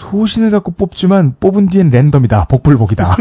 [0.00, 2.46] 소신을 갖고 뽑지만 뽑은 뒤엔 랜덤이다.
[2.46, 3.16] 복불복이다.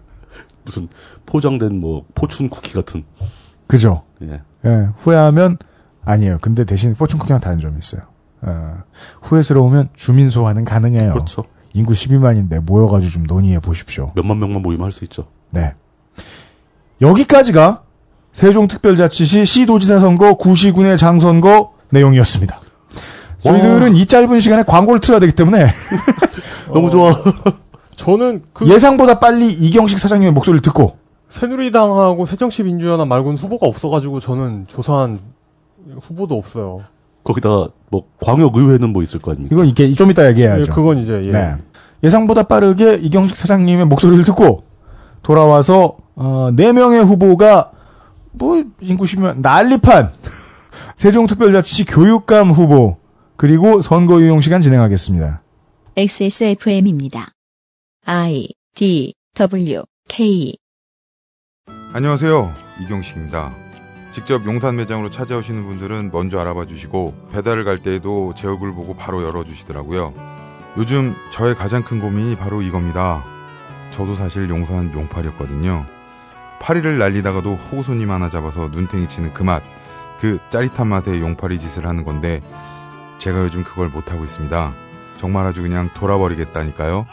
[0.64, 0.88] 무슨
[1.26, 3.04] 포장된 뭐 포춘 쿠키 같은.
[3.66, 4.02] 그죠?
[4.22, 4.40] 예.
[4.64, 5.58] 예, 후회하면
[6.04, 6.38] 아니에요.
[6.40, 8.02] 근데 대신 포춘 쿠키랑 다른 점이 있어요.
[8.40, 8.78] 어,
[9.22, 11.12] 후회스러우면 주민 소환은 가능해요.
[11.12, 11.44] 그렇죠.
[11.74, 14.12] 인구 12만인데 모여가지고 좀 논의해 보십시오.
[14.14, 15.26] 몇만 명만 모이면 할 수 있죠.
[15.50, 15.74] 네.
[17.02, 17.82] 여기까지가
[18.32, 22.60] 세종특별자치시 시도지사 선거 구시군의 장선거 내용이었습니다.
[23.44, 25.66] 저희들은 이 짧은 시간에 광고를 틀어야 되기 때문에
[26.72, 27.12] 너무 좋아.
[27.94, 30.96] 저는 그 예상보다 빨리 이경식 사장님의 목소리를 듣고
[31.28, 35.20] 새누리당하고 새정치 민주연합 말고는 후보가 없어가지고 저는 조사한
[36.00, 36.82] 후보도 없어요.
[37.22, 39.54] 거기다가 뭐 광역 의회는 뭐 있을 거 아닙니까?
[39.54, 40.62] 이건 이게 좀 이따 얘기해야죠.
[40.62, 41.28] 예, 그건 이제 예.
[41.28, 41.54] 네.
[42.02, 44.64] 예상보다 빠르게 이경식 사장님의 목소리를 듣고
[45.22, 47.70] 돌아와서 어, 4명의 후보가
[48.32, 50.10] 뭐 인구 10명 난리판
[50.96, 52.96] 세종특별자치시 교육감 후보
[53.36, 55.42] 그리고 선거 유용 시간 진행하겠습니다.
[55.96, 57.30] XSFM입니다.
[58.06, 60.56] I D W K
[61.92, 62.54] 안녕하세요.
[62.82, 63.54] 이경식입니다.
[64.12, 69.24] 직접 용산 매장으로 찾아오시는 분들은 먼저 알아봐 주시고 배달을 갈 때에도 제 얼굴 보고 바로
[69.24, 70.14] 열어 주시더라고요.
[70.76, 73.24] 요즘 저의 가장 큰 고민이 바로 이겁니다.
[73.90, 75.86] 저도 사실 용산 용팔이었거든요.
[76.60, 79.62] 파리를 날리다가도 호구 손님 하나 잡아서 눈탱이 치는 그 맛,
[80.20, 82.40] 그 짜릿한 맛에 용팔이 짓을 하는 건데
[83.18, 84.74] 제가 요즘 그걸 못하고 있습니다.
[85.16, 87.06] 정말 아주 그냥 돌아버리겠다니까요.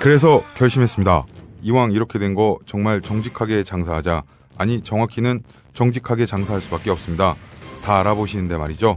[0.00, 1.24] 그래서 결심했습니다.
[1.62, 4.24] 이왕 이렇게 된 거 정말 정직하게 장사하자.
[4.58, 5.42] 아니 정확히는
[5.74, 7.36] 정직하게 장사할 수밖에 없습니다.
[7.84, 8.96] 다 알아보시는데 말이죠.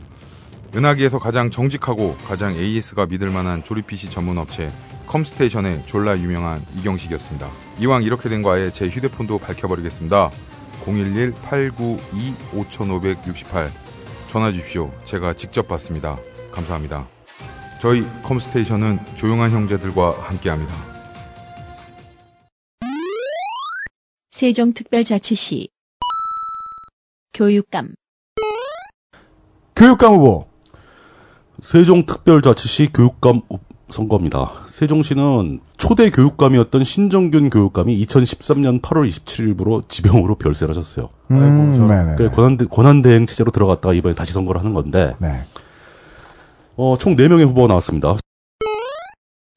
[0.75, 4.71] 은하계에서 가장 정직하고 가장 AS가 믿을 만한 조립 PC 전문 업체
[5.07, 7.47] 컴스테이션의 졸라 유명한 이경식이었습니다.
[7.79, 10.31] 이왕 이렇게 된 거 아예 제 휴대폰도 밝혀버리겠습니다.
[10.85, 13.69] 011-892-5568
[14.29, 14.91] 전화 주십시오.
[15.05, 16.17] 제가 직접 받습니다.
[16.51, 17.07] 감사합니다.
[17.81, 20.73] 저희 컴스테이션은 조용한 형제들과 함께합니다.
[24.31, 25.69] 세종특별자치시
[27.33, 27.95] 교육감
[29.75, 30.47] 교육감 후보.
[31.61, 33.41] 세종특별자치시 교육감
[33.89, 34.51] 선거입니다.
[34.67, 41.09] 세종시는 초대 교육감이었던 신정균 교육감이 2013년 8월 27일부로 지병으로 별세를 하셨어요.
[41.31, 42.17] 음.
[42.17, 45.41] 그래 권한 권한대행 체제로 들어갔다가 이번에 다시 선거를 하는 건데 네.
[46.75, 48.17] 어, 총 4명의 후보가 나왔습니다.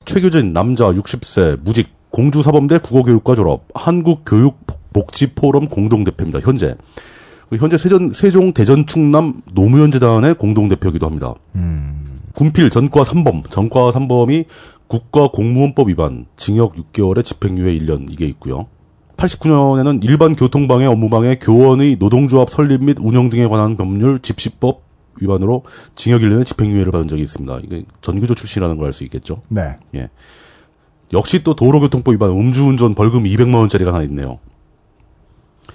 [0.04, 6.40] 최규진 남자 60세 무직 공주사범대 국어교육과 졸업 한국교육복지포럼 공동대표입니다.
[6.40, 6.74] 현재
[7.56, 11.34] 현재 세전, 세종 대전 충남 노무현재단의 공동대표이기도 합니다.
[12.38, 14.44] 군필 전과 3범 전과 3범이
[14.86, 18.68] 국가 공무원법 위반 징역 6개월에 집행유예 1년 이게 있고요.
[19.16, 24.84] 89년에는 일반 교통방해 업무방해 교원의 노동조합 설립 및 운영 등에 관한 법률 집시법
[25.20, 25.64] 위반으로
[25.96, 27.58] 징역 1년의 집행유예를 받은 적이 있습니다.
[27.64, 29.40] 이게 전교조 출신이라는 걸 알 수 있겠죠.
[29.48, 29.76] 네.
[29.96, 30.08] 예.
[31.12, 34.38] 역시 또 도로교통법 위반 음주운전 벌금 200만 원짜리가 하나 있네요.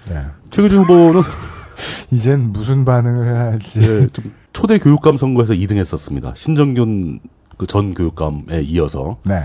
[0.08, 0.15] 네.
[0.49, 1.21] 최규진 후보는
[2.13, 3.82] 이젠 무슨 반응을 해야 할지.
[3.82, 6.34] 예, 좀 초대 교육감 선거에서 2등 했었습니다.
[6.36, 7.20] 신정균
[7.58, 9.44] 그 전 교육감에 이어서 네.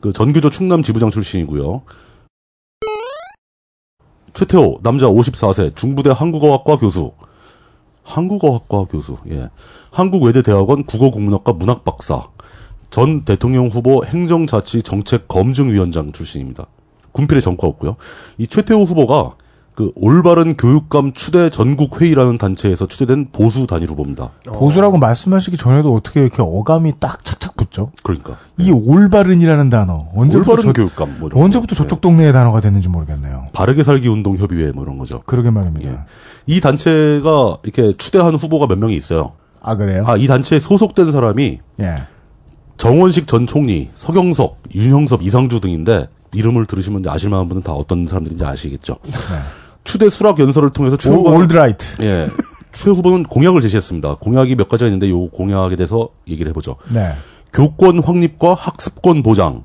[0.00, 1.82] 그 전교조 충남 지부장 출신이고요.
[4.32, 7.12] 최태호 남자 54세 중부대 한국어학과 교수.
[8.02, 9.18] 한국어학과 교수.
[9.30, 9.50] 예.
[9.90, 12.28] 한국외대대학원 국어국문학과 문학박사.
[12.90, 16.66] 전 대통령 후보 행정자치 정책 검증위원장 출신입니다.
[17.12, 17.96] 군필의 전과 없고요.
[18.38, 19.36] 이 최태호 후보가
[19.74, 24.30] 그 올바른 교육감 추대 전국 회의라는 단체에서 추대된 보수 단일 후보입니다.
[24.44, 27.92] 보수라고 말씀하시기 전에도 어떻게 이렇게 어감이 딱 착착 붙죠?
[28.02, 31.74] 그러니까 이 올바른이라는 단어 언제부터 올바른 저, 교육감 뭐 언제부터 거.
[31.74, 33.44] 저쪽 동네의 단어가 됐는지 모르겠네요.
[33.46, 33.52] 예.
[33.52, 35.22] 바르게 살기 운동 협의회 뭐 이런 거죠.
[35.24, 36.06] 그러게 말입니다.
[36.46, 39.32] 이 단체가 이렇게 추대한 후보가 몇 명이 있어요.
[39.62, 40.04] 아 그래요?
[40.06, 41.94] 아, 이 단체에 소속된 사람이 예.
[42.76, 48.96] 정원식 전 총리, 서경석, 윤형섭, 이상주 등인데 이름을 들으시면 아실만한 분은 다 어떤 사람들인지 아시겠죠.
[49.84, 52.02] 추대 수락 연설을 통해서 최 오, 후보는 old right.
[52.02, 52.28] 예.
[52.72, 54.16] 최 후보는 공약을 제시했습니다.
[54.16, 56.76] 공약이 몇 가지가 있는데 요 공약에 대해서 얘기를 해보죠.
[56.88, 57.12] 네.
[57.52, 59.64] 교권 확립과 학습권 보장.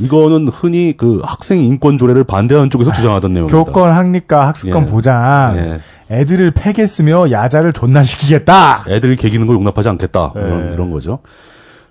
[0.00, 3.64] 이거는 흔히 그 학생 인권 조례를 반대하는 쪽에서 주장하던 내용입니다.
[3.64, 4.90] 교권 확립과 학습권 예.
[4.90, 5.54] 보장.
[5.56, 5.80] 예.
[6.14, 8.84] 애들을 패겠으며 야자를 존나 시키겠다.
[8.88, 10.32] 애들이 개기는 걸 용납하지 않겠다.
[10.36, 10.74] 이런, 예.
[10.74, 11.18] 이런 거죠.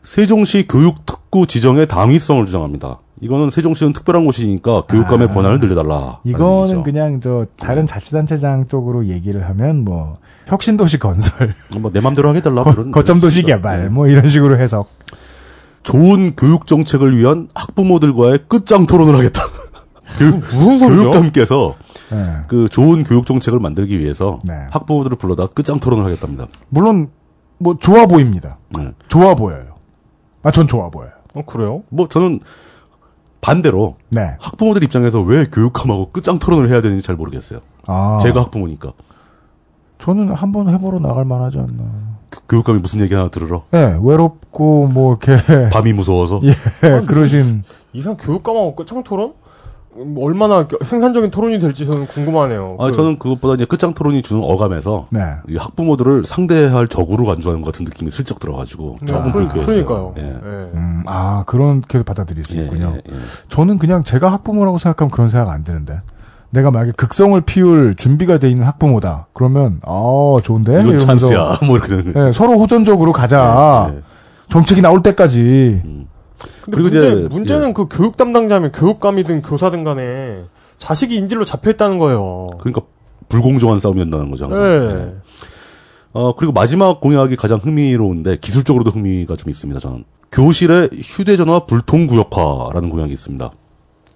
[0.04, 3.00] 세종시 교육특구 지정의 당위성을 주장합니다.
[3.19, 6.19] 이거는 세종시는 특별한 곳이니까 교육감의 권한을 늘려달라.
[6.23, 12.41] 이거는 그냥 저 다른 자치단체장 쪽으로 얘기를 하면 뭐 혁신도시 건설, 뭐 내 맘대로 하게
[12.41, 12.63] 달라.
[12.63, 13.93] 그런 거점도시 개발 식이죠.
[13.93, 14.89] 뭐 이런 식으로 해석.
[15.84, 19.41] 좋은 교육 정책을 위한 학부모들과의 끝장 토론을 하겠다.
[20.19, 21.01] 교육, 무슨 소리죠?
[21.03, 21.75] 교육감께서
[22.13, 22.36] 예.
[22.47, 24.53] 그 좋은 교육 정책을 만들기 위해서 네.
[24.71, 26.47] 학부모들을 불러다 끝장 토론을 하겠답니다.
[26.69, 27.10] 물론
[27.58, 28.58] 뭐 좋아 보입니다.
[28.77, 28.91] 네.
[29.08, 29.75] 좋아 보여요.
[30.43, 31.12] 아, 전 좋아 보여요.
[31.34, 31.84] 어, 그래요?
[31.89, 32.39] 뭐 저는
[33.41, 34.36] 반대로 네.
[34.39, 37.60] 학부모들 입장에서 왜 교육감하고 끝장 토론을 해야 되는지 잘 모르겠어요.
[37.86, 38.91] 아, 제가 학부모니까
[40.00, 41.84] 저는 한번 해보러 나갈 만하지 않나.
[42.32, 48.17] 교- 교육감이 무슨 얘기 하나 들으러 예, 외롭고 뭐 이렇게 밤이 무서워서 예, 그러신 이상
[48.17, 49.34] 교육감하고 끝장 토론?
[49.99, 52.77] 음, 얼마나 겨- 생산적인 토론이 될지 저는 궁금하네요.
[52.79, 55.19] 아 그- 저는 그것보다 이제 끝장 토론이 주는 어감에서 네.
[55.49, 59.86] 이 학부모들을 상대할 적으로 간주하는 것 같은 느낌이 슬쩍 들어가지고 네, 조금 그- 불쾌했어요.
[59.86, 60.13] 그러니까요.
[60.17, 60.21] 예.
[60.23, 60.71] 예.
[60.75, 62.93] 음, 아, 그렇게 받아들일 수 예, 있군요.
[62.95, 63.17] 예, 예.
[63.49, 66.01] 저는 그냥 제가 학부모라고 생각하면 그런 생각 안 드는데.
[66.49, 69.27] 내가 만약에 극성을 피울 준비가 돼 있는 학부모다.
[69.33, 70.71] 그러면, 아, 좋은데?
[70.75, 71.60] 이건 이러면서 찬스야.
[71.67, 72.13] 뭐 이렇게.
[72.15, 73.89] 예, 서로 호전적으로 가자.
[73.91, 74.01] 예, 예.
[74.47, 75.81] 정책이 나올 때까지.
[75.83, 76.05] 근데
[76.62, 77.73] 그리고 문제, 이제- 문제는 예.
[77.73, 80.43] 그 교육 담당자면 교육감이든 교사든 간에
[80.78, 82.47] 자식이 인질로 잡혀 있다는 거예요.
[82.60, 82.82] 그러니까
[83.30, 84.45] 불공정한 싸움이었다는 거죠.
[84.45, 84.63] 항상.
[84.63, 85.02] 예.
[85.02, 85.15] 예.
[86.13, 89.80] 어, 그리고 마지막 공약이 가장 흥미로운데 기술적으로도 흥미가 좀 있습니다.
[89.80, 93.52] 저는 교실의 휴대전화 불통구역화라는 공약이 있습니다.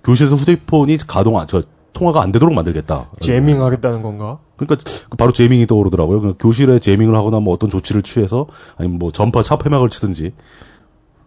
[0.03, 1.61] 교실에서 휴대폰이 가동 안, 저
[1.93, 3.09] 통화가 안 되도록 만들겠다.
[3.19, 4.39] 제밍 하겠다는 건가?
[4.55, 4.81] 그러니까
[5.17, 6.19] 바로 제밍이 떠오르더라고요.
[6.21, 10.31] 그러니까 교실에 제밍을 하거나 뭐 어떤 조치를 취해서 아니면 뭐 전파 차폐막을 치든지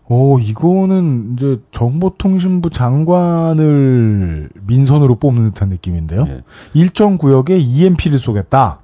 [0.09, 6.27] 오, 이거는 이제 정보통신부 장관을 민선으로 뽑는 듯한 느낌인데요.
[6.29, 6.40] 예.
[6.75, 8.81] 일정 구역에 EMP를 쏘겠다.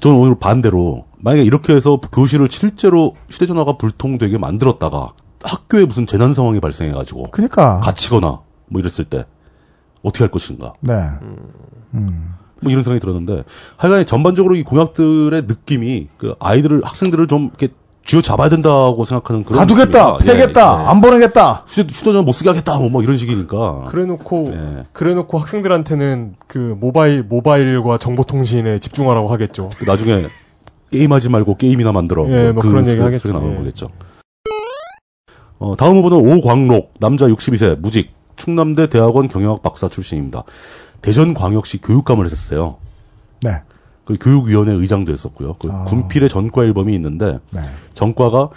[0.00, 5.12] 저는 오늘 반대로 만약에 이렇게 해서 교실을 실제로 휴대전화가 불통되게 만들었다가
[5.42, 9.26] 학교에 무슨 재난 상황이 발생해가지고 그러니까 갇히거나 뭐 이랬을 때
[10.02, 10.94] 어떻게 할 것인가 네.
[11.90, 13.44] 뭐 이런 생각이 들었는데
[13.76, 17.68] 하여간에 전반적으로 이 공약들의 느낌이 그 아이들을 학생들을 좀 이렇게
[18.04, 20.34] 쥐어 잡아야 된다고 생각하는 그런 가두겠다, 느낌이라.
[20.34, 20.86] 예, 패겠다, 예.
[20.88, 21.64] 안 보내겠다.
[21.68, 24.82] 휴대, 휴대전화 못 쓰게 하겠다 뭐, 뭐 이런 식이니까 그래놓고 예.
[24.92, 29.70] 그래놓고 학생들한테는 그 모바일 모바일과 정보통신에 집중하라고 하겠죠.
[29.86, 30.24] 나중에
[30.90, 33.18] 게임하지 말고 게임이나 만들어 예, 뭐 그런 얘기 소리- 하겠죠.
[33.22, 33.58] 소리가 나오는 예.
[33.58, 33.88] 거겠죠.
[35.58, 40.42] 어, 다음 후보는 오광록 남자 62세 무직 충남대 대학원 경영학 박사 출신입니다.
[41.02, 42.76] 대전광역시 교육감을 했었어요.
[43.42, 43.62] 네.
[44.04, 45.54] 그 교육위원회 의장도 했었고요.
[45.58, 45.84] 그 아.
[45.84, 47.60] 군필의 전과 일범이 있는데 네.
[47.94, 48.50] 전과가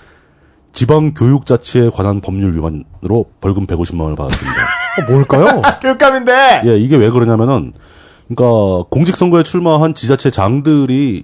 [0.72, 4.58] 지방 교육자치에 관한 법률 위반으로 벌금 150만 원을 받았습니다.
[5.08, 5.62] 어, 뭘까요?
[5.82, 6.62] 교육감인데.
[6.66, 7.74] 예, 이게 왜 그러냐면은
[8.28, 11.24] 그러니까 공직선거에 출마한 지자체 장들이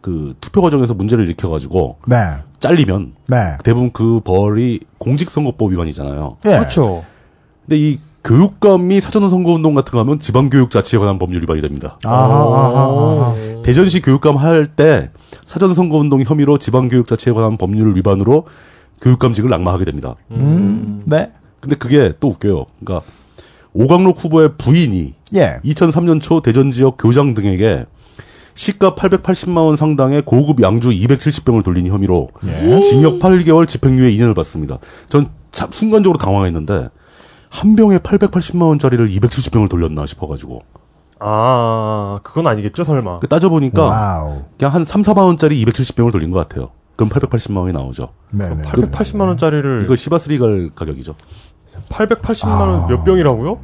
[0.00, 2.16] 그 투표 과정에서 문제를 일으켜가지고 네.
[2.58, 3.58] 잘리면 네.
[3.62, 6.38] 대부분 그 벌이 공직선거법 위반이잖아요.
[6.46, 6.50] 예.
[6.50, 7.04] 그렇죠.
[7.66, 11.98] 근데 이 교육감이 사전 선거운동 같은 거 하면 지방교육자치에 관한 법률 위반이 됩니다.
[12.04, 13.34] 아하, 아하, 아하.
[13.62, 15.10] 대전시 교육감 할 때
[15.44, 18.46] 사전 선거 운동 혐의로 지방 교육자치에 관한 법률 위반으로
[19.00, 20.14] 교육감직을 낙마하게 됩니다.
[20.30, 21.02] 음.
[21.06, 21.30] 네.
[21.60, 22.66] 근데 그게 또 웃겨요.
[22.84, 23.06] 그러니까
[23.72, 25.58] 오광록 후보의 부인이 예.
[25.64, 27.86] 2003년 초 대전 지역 교장 등에게
[28.54, 32.30] 시가 880만 원 상당의 고급 양주 270병을 돌린 혐의로
[32.82, 34.78] 징역 8개월 집행유예 2년을 받습니다.
[35.08, 36.88] 전 자- 순간적으로 당황했는데
[37.48, 40.62] 한 병에 880만 원짜리를 270병을 돌렸나 싶어가지고
[41.20, 43.20] 아, 그건 아니겠죠, 설마.
[43.20, 44.42] 그 따져보니까 wow.
[44.58, 46.70] 그냥 한 3, 4만 원짜리 270병을 돌린 것 같아요.
[46.96, 48.08] 그럼 880만 원이 나오죠.
[48.32, 48.62] 네네.
[48.64, 51.14] 880만 원짜리를 이거 시바스리갈 가격이죠.
[51.90, 53.58] 880만 원몇 병이라고요?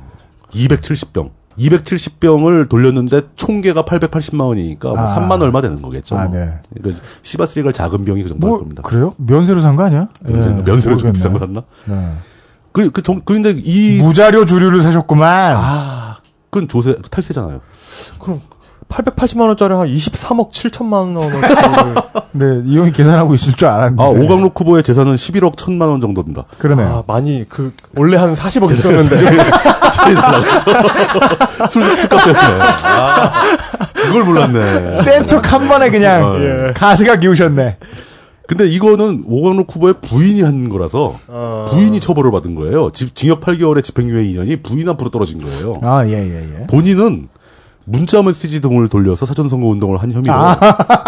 [0.52, 1.30] 270병.
[1.58, 5.06] 270병을 돌렸는데 총계가 880만 원이니까 뭐 아.
[5.16, 6.16] 3만 얼마 되는 거겠죠.
[6.18, 6.32] 아, 뭐.
[6.36, 6.60] 네.
[6.82, 8.82] 그 시바스리갈 작은 병이 그 정도 할뭐 겁니다.
[8.82, 9.14] 그래요?
[9.16, 10.08] 면세로 산 거 아니야?
[10.22, 11.12] 면세, 예, 면세로 좀.
[11.12, 11.62] 비싼 거 샀나?
[11.86, 12.12] 네.
[12.72, 15.56] 그, 그, 정, 근데 이, 무자료 주류를 사셨구만.
[15.56, 16.05] 아,
[16.56, 17.60] 그건 조세, 탈세잖아요.
[18.18, 18.40] 그럼
[18.88, 21.94] 880만 원짜리 한 23억 7천만 원어치를
[22.32, 24.02] 네, 이 형이 계산하고 있을 줄 알았는데.
[24.02, 26.44] 아, 오강록 후보의 재산은 11억 1천만 원 정도입니다.
[26.58, 26.88] 그러네요.
[26.88, 29.16] 아, 많이 그 원래 한 40억 있었는데.
[31.68, 32.42] 술, 술값 때문에.
[32.62, 33.30] 아,
[33.94, 34.94] 그걸 몰랐네.
[34.94, 36.72] 센 척 한 번에 그냥 어, 예.
[36.74, 37.76] 가스가 기우셨네.
[38.46, 42.90] 근데 이거는 오강록 후보의 부인이 한 거라서 어, 부인이 처벌을 받은 거예요.
[42.92, 45.80] 집, 징역 8개월에 집행유예 2년이 부인 앞으로 떨어진 거예요.
[45.82, 46.66] 아, 예, 예, 예.
[46.66, 47.28] 본인은
[47.84, 50.34] 문자 메시지 등을 돌려서 사전 선거 운동을 한 혐의로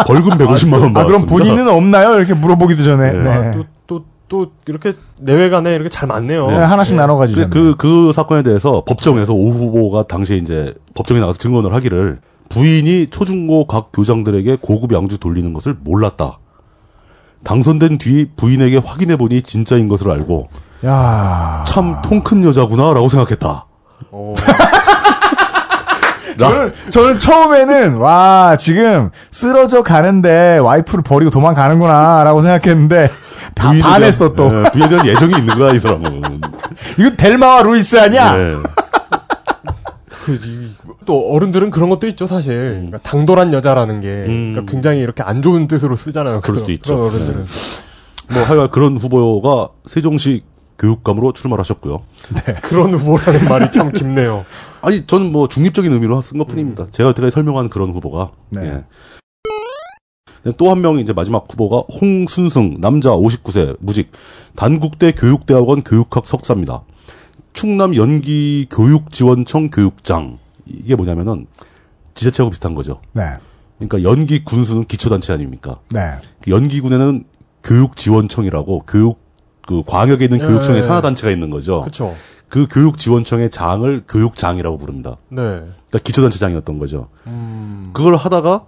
[0.07, 1.01] 벌금 150만 원 받았습니다.
[1.01, 2.15] 아, 그럼 본인은 없나요?
[2.17, 3.13] 이렇게 물어보기도 전에.
[3.13, 3.23] 네.
[3.23, 3.53] 네.
[3.53, 6.47] 또, 또, 또 이렇게 내외간에 이렇게 잘 맞네요.
[6.49, 7.49] 네, 하나씩 나눠 가지고.
[7.49, 13.09] 그, 그, 그 사건에 대해서 법정에서 오 후보가 당시에 이제 법정에 나가서 증언을 하기를 부인이
[13.09, 16.39] 초중고 각 교장들에게 고급 양주 돌리는 것을 몰랐다.
[17.45, 20.49] 당선된 뒤 부인에게 확인해 보니 진짜인 것을 알고
[20.87, 21.65] 야.
[21.67, 23.67] 참 통 큰 여자구나라고 생각했다.
[24.11, 24.35] 어,
[26.39, 33.11] 저는, 저는 처음에는, 와, 지금 쓰러져 가는데 와이프를 버리고 도망가는구나, 라고 생각했는데,
[33.57, 34.45] 다 반했어, 또.
[34.47, 36.41] 예, 부인에 대한 예정이 있는 거야, 이 사람은.
[36.99, 38.39] 이거 델마와 루이스 아니야?
[38.39, 38.55] 예.
[40.29, 40.71] 그, 이-
[41.07, 42.55] 또 어른들은 그런 것도 있죠, 사실.
[42.73, 44.53] 그러니까 당돌한 여자라는 게 음.
[44.53, 46.41] 그러니까 굉장히 이렇게 안 좋은 뜻으로 쓰잖아요.
[46.43, 47.07] 그럴 수도 있죠.
[47.07, 47.45] 어른들은.
[48.35, 50.43] 뭐 하여간 그런 후보가 세종시
[50.79, 52.03] 교육감으로 출마를 하셨고요.
[52.63, 54.45] 그런 후보라는 말이 참 깊네요.
[54.83, 56.87] 아니, 저는 뭐 중립적인 의미로 쓴 것 뿐입니다.
[56.91, 58.31] 제가 여태까지 설명한 그런 후보가.
[58.51, 58.85] 네.
[60.57, 64.13] 또한 명이 이제 마지막 후보가 홍순승, 남자 59세, 무직,
[64.57, 66.83] 단국대 교육대학원 교육학 석사입니다.
[67.59, 70.39] 충남 연기 교육 지원청 교육장.
[70.65, 71.49] 이게 뭐냐면은
[72.15, 73.01] 지자체하고 비슷한 거죠.
[73.13, 73.25] 네.
[73.79, 75.81] 그러니까 연기 군수는 기초단체 아닙니까?
[75.93, 76.21] 네.
[76.41, 77.25] 그 연기군에는
[77.65, 79.19] 교육지원청이라고 교육
[79.67, 80.87] 그 광역에 있는 예, 교육청의 예.
[80.87, 81.81] 산하 단체가 있는 거죠.
[81.81, 82.15] 그쵸.
[82.49, 85.17] 그 교육지원청의 장을 교육장이라고 부릅니다.
[85.29, 85.43] 네.
[85.43, 87.09] 그러니까 기초단체장이었던 거죠.
[87.27, 88.67] 음, 그걸 하다가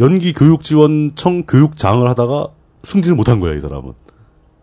[0.00, 2.48] 연기 교육지원청 교육장을 하다가
[2.82, 3.94] 승진을 못한 거야 이 사람은.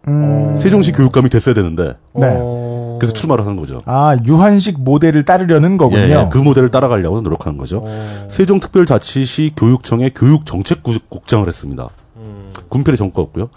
[0.07, 0.55] 음.
[0.57, 2.37] 세종시 교육감이 됐어야 되는데 네.
[2.39, 3.81] 어, 그래서 출마를 하는 거죠.
[3.85, 6.01] 아, 유한식 모델을 따르려는 거군요.
[6.01, 7.81] 예, 예, 그 모델을 따라가려고 노력하는 거죠.
[7.85, 11.89] 어, 세종특별자치시 교육청의 교육정책국장을 했습니다.
[12.17, 13.49] 음, 군필의 전과였고요.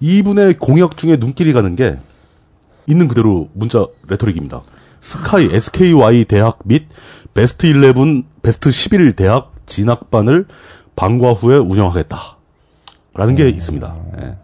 [0.00, 1.98] 이분의 공약 중에 눈길이 가는 게
[2.86, 4.62] 있는 그대로 문자 레토릭입니다.
[5.00, 6.86] 스카이, SKY 대학 및
[7.34, 10.46] 베스트 11, 베스트 11 대학 진학반을
[10.94, 12.35] 방과 후에 운영하겠다.
[13.16, 13.94] 라는 게 있습니다.
[14.22, 14.34] 예.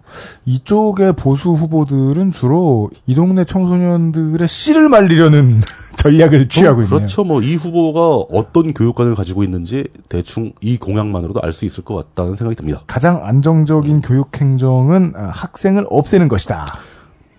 [0.45, 5.61] 이쪽의 보수 후보들은 주로 이 동네 청소년들의 씨를 말리려는
[5.97, 6.97] 전략을 취하고 어, 있네요.
[6.99, 7.25] 그렇죠.
[7.25, 12.35] 뭐 이 후보가 어떤 교육관을 가지고 있는지 대충 이 공약만으로도 알 수 있을 것 같다는
[12.37, 12.83] 생각이 듭니다.
[12.87, 16.67] 가장 안정적인 교육 행정은 아, 학생을 없애는 것이다.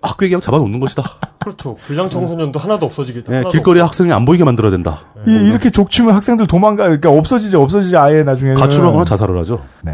[0.00, 1.02] 학교 얘기하고 잡아놓는 것이다.
[1.40, 1.74] 그렇죠.
[1.76, 3.32] 불량 청소년도 하나도 없어지겠다.
[3.32, 5.00] 예, 하나도 길거리에 학생이 안 보이게 만들어야 된다.
[5.26, 8.56] 이, 이렇게 족치면 학생들 도망가, 그러니까 없어지지, 없어지지 아예 나중에는.
[8.60, 9.62] 가출하거나 자살을 하죠.
[9.82, 9.92] 네.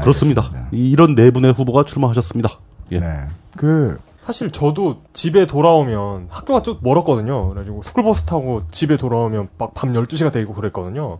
[0.00, 0.50] 그렇습니다.
[0.72, 2.50] 이- 이런 네 분의 후보가 출마하셨습니다.
[2.92, 3.00] 예.
[3.00, 3.06] 네.
[3.56, 7.48] 그, 사실 저도 집에 돌아오면 학교가 좀 멀었거든요.
[7.50, 11.18] 그래가지고 스쿨버스 타고 집에 돌아오면 막 밤 12시가 되고 그랬거든요.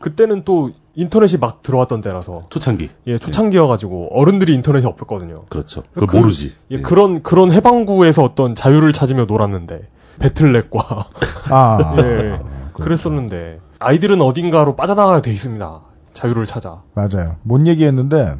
[0.00, 2.90] 그때는 또 인터넷이 막 들어왔던 때라서 초창기.
[3.06, 5.44] 예, 초창기여가지고 어른들이 인터넷이 없었거든요.
[5.48, 5.82] 그렇죠.
[5.94, 6.54] 그- 모르지.
[6.72, 9.88] 예, 그런 그런 해방구에서 어떤 자유를 찾으며 놀았는데
[10.18, 11.06] 배틀넷과
[11.50, 11.96] 아.
[12.02, 12.38] 예,
[12.72, 15.80] 그랬었는데 아이들은 어딘가로 빠져나가야 돼 있습니다.
[16.14, 16.82] 자유를 찾아.
[16.94, 17.36] 맞아요.
[17.42, 18.36] 못 얘기했는데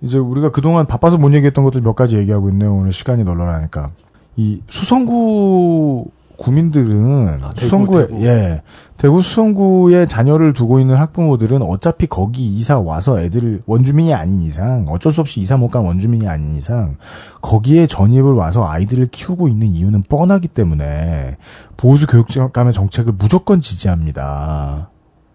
[0.00, 2.74] 이제 우리가 그동안 바빠서 못 얘기했던 것들 몇 가지 얘기하고 있네요.
[2.74, 3.90] 오늘 시간이 널널하니까.
[4.36, 8.26] 이 수성구 구민들은 아, 대구, 수성구에 대구.
[8.26, 8.62] 예
[8.98, 15.12] 대구 수성구에 자녀를 두고 있는 학부모들은 어차피 거기 이사 와서 애들을 원주민이 아닌 이상 어쩔
[15.12, 16.96] 수 없이 이사 못 간 원주민이 아닌 이상
[17.40, 21.38] 거기에 전입을 와서 아이들을 키우고 있는 이유는 뻔하기 때문에
[21.78, 24.90] 보수 교육감의 정책을 무조건 지지합니다.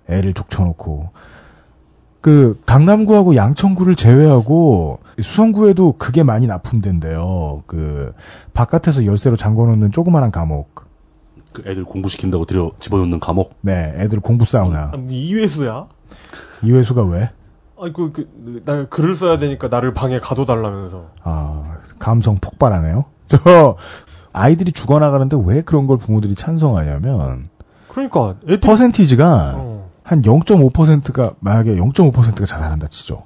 [0.07, 1.09] 애를 족쳐놓고
[2.21, 7.63] 그 강남구하고 양천구를 제외하고 수성구에도 그게 많이 납품된대요.
[7.65, 8.13] 그
[8.53, 10.85] 바깥에서 열쇠로 잠궈놓는 조그마한 감옥.
[11.51, 13.55] 그 애들 공부시킨다고 들여 집어넣는 감옥.
[13.61, 14.91] 네, 애들 공부 사우나.
[14.93, 15.87] 아, 이회수야?
[16.63, 17.31] 이회수가 왜?
[17.81, 18.29] 아이고 그,
[18.63, 21.07] 나 글을 써야 되니까 나를 방에 가둬달라면서.
[21.23, 23.05] 아 감성 폭발하네요.
[23.27, 23.75] 저
[24.31, 27.49] 아이들이 죽어나가는데 왜 그런 걸 부모들이 찬성하냐면
[27.89, 29.90] 그러니까 애들 퍼센티지가 어.
[30.03, 33.23] 한 0.5%가 만약에 0.5%가 자살한다 치죠.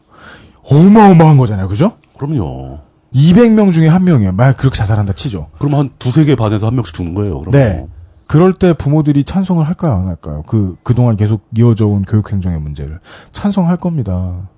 [0.63, 1.93] 어마어마한 거잖아요, 그죠?
[2.17, 2.79] 그럼요.
[3.13, 4.33] 200명 중에 한 명이에요.
[4.33, 5.47] 만약 그렇게 자살한다 치죠.
[5.57, 7.39] 그럼 한 두세 개 반에서 한 명씩 죽는 거예요.
[7.39, 7.51] 그럼.
[7.51, 7.87] 네.
[8.27, 10.43] 그럴 때 부모들이 찬성을 할까요, 안 할까요?
[10.47, 12.99] 그, 그동안 계속 이어져 온 교육행정의 문제를.
[13.31, 14.49] 찬성할 겁니다.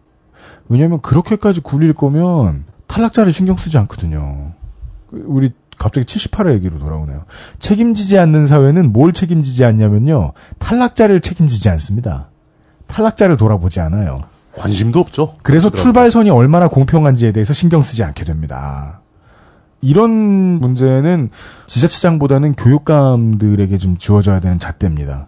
[0.69, 4.53] 왜냐면 그렇게까지 굴릴 거면 탈락자를 신경 쓰지 않거든요.
[5.10, 7.25] 그 우리 갑자기 78회 얘기로 돌아오네요.
[7.59, 10.33] 책임지지 않는 사회는 뭘 책임지지 않냐면요.
[10.59, 12.29] 탈락자를 책임지지 않습니다.
[12.87, 14.21] 탈락자를 돌아보지 않아요.
[14.55, 15.33] 관심도 없죠.
[15.43, 15.69] 그래서.
[15.69, 19.01] 출발선이 얼마나 공평한지에 대해서 신경 쓰지 않게 됩니다.
[19.81, 21.29] 이런 문제는
[21.67, 25.27] 지자체장보다는 교육감들에게 좀 지워져야 되는 잣대입니다.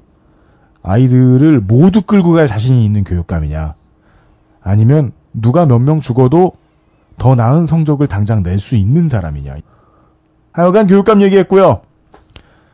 [0.81, 3.75] 아이들을 모두 끌고 갈 자신이 있는 교육감이냐,
[4.61, 6.53] 아니면 누가 몇 명 죽어도
[7.19, 9.55] 더 나은 성적을 당장 낼 수 있는 사람이냐.
[10.51, 11.81] 하여간 교육감 얘기했고요.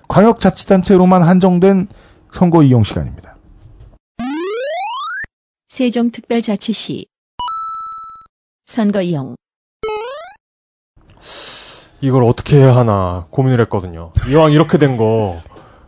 [0.07, 1.88] 광역자치단체로만 한정된
[2.33, 3.35] 선거 이용 시간입니다.
[5.69, 7.07] 세종특별자치시
[8.65, 9.35] 선거 이용
[12.01, 14.11] 이걸 어떻게 해야 하나 고민을 했거든요.
[14.29, 15.41] 이왕 이렇게 된 거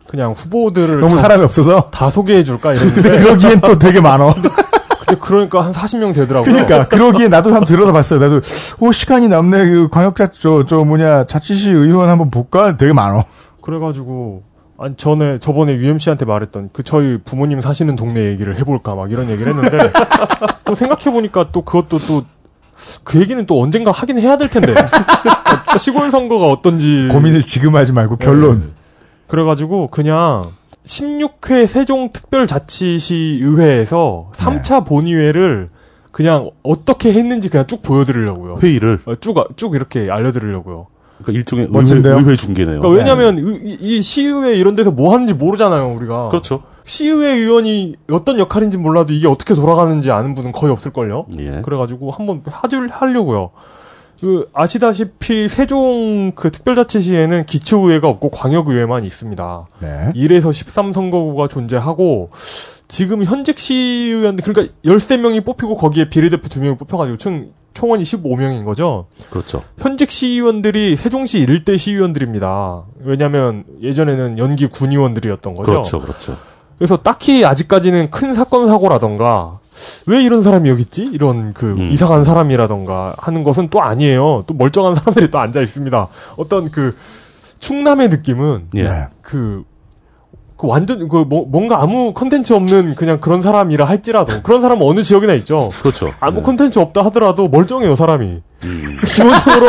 [0.06, 4.34] 그냥 후보들을 너무 다, 사람이 없어서 다 소개해 줄까 이랬는데 그러기엔 또 되게 많어.
[5.16, 6.52] 그러니까 한 40명 되더라고요.
[6.52, 8.20] 그러니까 그러기에 나도 한번 들여다봤어요.
[8.20, 8.40] 나도
[8.80, 9.68] 오 시간이 남네.
[9.68, 12.76] 그 광역자 저 저 뭐냐 자치시 의원 한번 볼까?
[12.76, 13.24] 되게 많어.
[13.62, 14.42] 그래가지고
[14.78, 19.54] 아니 전에 저번에 UMC한테 말했던 그 저희 부모님 사시는 동네 얘기를 해볼까 막 이런 얘기를
[19.54, 19.90] 했는데
[20.64, 22.22] 또 생각해 보니까 또 그것도 또
[23.02, 24.72] 그 얘기는 또 언젠가 하긴 해야 될 텐데
[25.80, 28.60] 시골 선거가 어떤지 고민을 지금 하지 말고 결론.
[28.60, 28.66] 네.
[29.26, 30.44] 그래가지고 그냥
[30.88, 35.68] 16회 세종특별자치시 의회에서 3차 본의회를
[36.10, 38.58] 그냥 어떻게 했는지 그냥 쭉 보여드리려고요.
[38.62, 40.86] 회의를 어, 쭉, 쭉 이렇게 알려드리려고요.
[41.18, 42.16] 그러니까 일종의 의회, 멋진데요?
[42.16, 42.80] 의회 중계네요.
[42.80, 46.30] 그러니까 왜냐면 이, 이 시의회 이런 데서 뭐 하는지 모르잖아요, 우리가.
[46.30, 46.62] 그렇죠.
[46.84, 51.26] 시의회 의원이 어떤 역할인지 몰라도 이게 어떻게 돌아가는지 아는 분은 거의 없을걸요?
[51.38, 51.60] 예.
[51.62, 53.50] 그래가지고 한번 하줄 하려고요.
[54.20, 59.68] 그 아시다시피 세종 그 특별자치시에는 기초의회가 없고 광역의회만 있습니다.
[59.80, 60.12] 네.
[60.14, 62.30] 1에서 13선거구가 존재하고
[62.88, 69.06] 지금 현직 시의원들 그러니까 13명이 뽑히고 거기에 비례대표 2명이 뽑혀가지고 총 총원이 15명인 거죠.
[69.30, 69.62] 그렇죠.
[69.78, 72.86] 현직 시의원들이 세종시 일대 시의원들입니다.
[73.04, 75.70] 왜냐하면 예전에는 연기 군의원들이었던 거죠.
[75.70, 76.00] 그렇죠.
[76.00, 76.36] 그렇죠.
[76.76, 79.60] 그래서 딱히 아직까지는 큰 사건 사고라던가
[80.06, 81.04] 왜 이런 사람이 여기 있지?
[81.04, 81.90] 이런 그 음.
[81.92, 84.44] 이상한 사람이라던가 하는 것은 또 아니에요.
[84.46, 86.08] 또 멀쩡한 사람들이 또 앉아 있습니다.
[86.36, 86.96] 어떤 그
[87.60, 88.82] 충남의 느낌은 예.
[88.84, 89.06] 네.
[89.20, 89.64] 그,
[90.56, 95.02] 그 완전 그 뭐, 뭔가 아무 컨텐츠 없는 그냥 그런 사람이라 할지라도 그런 사람은 어느
[95.02, 95.68] 지역이나 있죠.
[95.82, 96.10] 그렇죠.
[96.20, 96.42] 아무 예.
[96.42, 98.42] 컨텐츠 없다 하더라도 멀쩡해요 사람이.
[98.64, 98.82] 음.
[99.14, 99.68] 기본적으로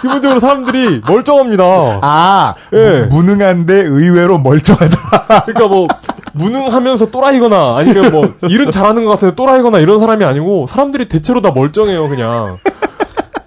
[0.00, 1.64] 기본적으로 사람들이 멀쩡합니다.
[2.02, 3.02] 아 예.
[3.10, 5.44] 무능한데 의외로 멀쩡하다.
[5.46, 5.88] 그러니까 뭐
[6.32, 11.52] 무능하면서 또라이거나 아니면 뭐 일은 잘하는 것 같은데 또라이거나 이런 사람이 아니고 사람들이 대체로 다
[11.52, 12.58] 멀쩡해요 그냥.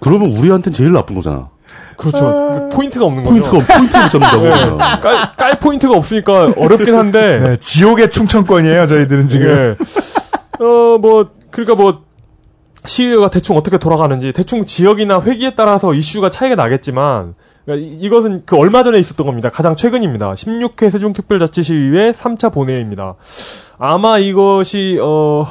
[0.00, 1.48] 그러면 우리한테는 제일 나쁜 거잖아.
[2.00, 2.20] 그렇죠.
[2.70, 3.72] 그 포인트가 없는 포인트가 거죠.
[3.74, 4.42] 포인트를 잡는다고.
[4.44, 4.50] 네.
[4.50, 4.78] 그러면.
[5.00, 7.40] 깔, 깔 포인트가 없으니까 어렵긴 한데.
[7.40, 8.86] 네, 지옥의 충청권이에요.
[8.86, 9.50] 저희들은 지금.
[9.50, 10.64] 예.
[10.64, 12.02] 어, 뭐, 그러니까 뭐,
[12.86, 18.56] 시의회가 대충 어떻게 돌아가는지, 대충 지역이나 회기에 따라서 이슈가 차이가 나겠지만, 그러니까 이- 이것은 그
[18.56, 19.50] 얼마 전에 있었던 겁니다.
[19.50, 20.32] 가장 최근입니다.
[20.34, 23.14] 16회 세종특별자치시의회 3차 본회의입니다.
[23.78, 25.46] 아마 이것이, 어,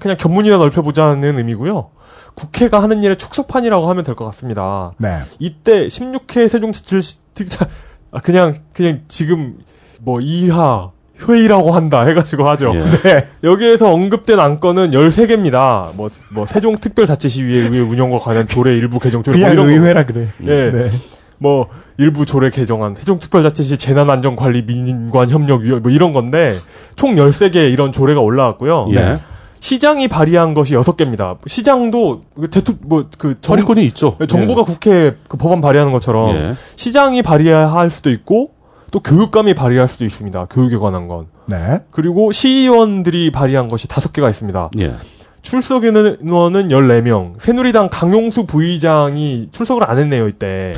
[0.00, 1.90] 그냥 견문이나 넓혀보자는 의미고요
[2.34, 4.92] 국회가 하는 일의 축소판이라고 하면 될 것 같습니다.
[4.98, 5.18] 네.
[5.38, 7.68] 이때 16회 세종특자
[8.10, 9.58] 아 그냥 그냥 지금
[10.00, 10.90] 뭐 이하
[11.28, 12.72] 회의라고 한다 해가지고 하죠.
[12.74, 12.82] 예.
[13.02, 13.28] 네.
[13.44, 15.94] 여기에서 언급된 안건은 13개입니다.
[15.94, 19.72] 뭐, 뭐, 세종특별자치시의회 의회 운영과 관한 조례 일부 개정 조례 뭐 그냥 이런 거.
[19.72, 20.26] 의회라 그래.
[20.44, 20.70] 예.
[20.70, 20.90] 네.
[21.38, 21.68] 뭐
[21.98, 26.56] 일부 조례 개정안, 세종특별자치시 재난안전관리 민관협력위원 뭐 이런 건데
[26.94, 28.88] 총 13개 이런 조례가 올라왔고요.
[28.94, 29.18] 예.
[29.58, 31.36] 시장이 발의한 것이 6개입니다.
[31.46, 34.16] 시장도 그 대통령 뭐그 처리권이 있죠.
[34.28, 36.54] 정부가 국회에 그 법안 발의하는 것처럼 예.
[36.74, 38.50] 시장이 발의할 수도 있고
[38.92, 40.46] 또 교육감이 발의할 수도 있습니다.
[40.50, 41.26] 교육에 관한 건.
[41.46, 41.80] 네.
[41.90, 44.70] 그리고 시의원들이 발의한 것이 5개가 있습니다.
[44.80, 44.94] 예.
[45.40, 47.32] 출석 인원은 14명.
[47.40, 50.74] 새누리당 강용수 부의장이 출석을 안 했네요, 이때.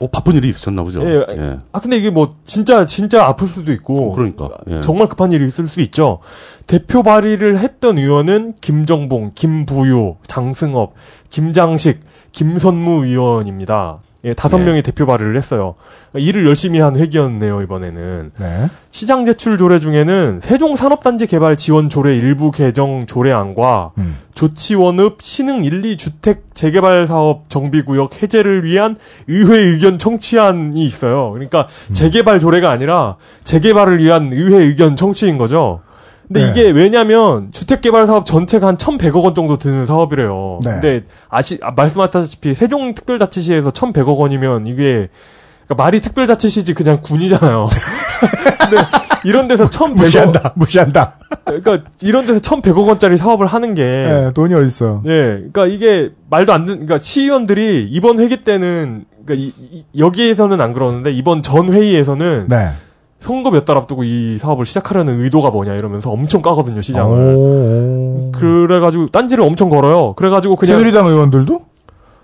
[0.00, 1.02] 어, 바쁜 일이 있으셨나 보죠.
[1.04, 1.58] 예.
[1.72, 4.10] 아, 근데 이게 뭐, 진짜, 진짜 아플 수도 있고.
[4.12, 4.48] 그러니까.
[4.70, 4.80] 예.
[4.80, 6.20] 정말 급한 일이 있을 수 있죠.
[6.66, 10.94] 대표 발의를 했던 의원은 김정봉, 김부유, 장승업,
[11.30, 12.00] 김장식,
[12.32, 13.98] 김선무 의원입니다.
[14.24, 14.64] 예, 다섯 예.
[14.64, 15.74] 명이 대표 발의를 했어요.
[16.14, 18.32] 일을 열심히 한 회기였네요, 이번에는.
[18.38, 18.68] 네.
[18.90, 24.16] 시장 제출 조례 중에는 세종 산업단지 개발 지원 조례 일부 개정 조례안과 음.
[24.34, 28.96] 조치원읍 신흥 1, 2주택 재개발 사업 정비구역 해제를 위한
[29.28, 31.30] 의회 의견 청취안이 있어요.
[31.32, 31.92] 그러니까 음.
[31.92, 35.80] 재개발 조례가 아니라 재개발을 위한 의회 의견 청취인 거죠.
[36.28, 36.50] 근데 네.
[36.50, 40.60] 이게 왜냐면 주택개발 사업 전체가 한 1,100억 원 정도 드는 사업이래요.
[40.62, 40.70] 네.
[40.72, 45.08] 근데 아시 아, 말씀하셨다시피 세종특별자치시에서 1,100억 원이면 이게
[45.66, 47.68] 그러니까 말이 특별자치시지 그냥 군이잖아요.
[48.70, 48.82] 근데
[49.24, 50.52] 이런 데서 1,100억 무시한다.
[50.54, 51.18] 무시한다.
[51.44, 55.02] 그러니까 이런 데서 1,100억 원짜리 사업을 하는 게 예, 돈이 어딨어.
[55.06, 55.10] 예,
[55.52, 60.72] 그러니까 이게 말도 안 되는, 그러니까 시의원들이 이번 회기 때는, 그러니까 이, 이- 여기에서는 안
[60.72, 62.68] 그러는데 이번 전 회의에서는 네.
[63.28, 67.34] 선거 몇 달 앞두고 이 사업을 시작하려는 의도가 뭐냐 이러면서 엄청 까거든요 시장을.
[67.36, 68.32] 오.
[68.32, 70.14] 그래가지고 딴지를 엄청 걸어요.
[70.14, 71.60] 그래가지고 그냥 새누리당 의원들도?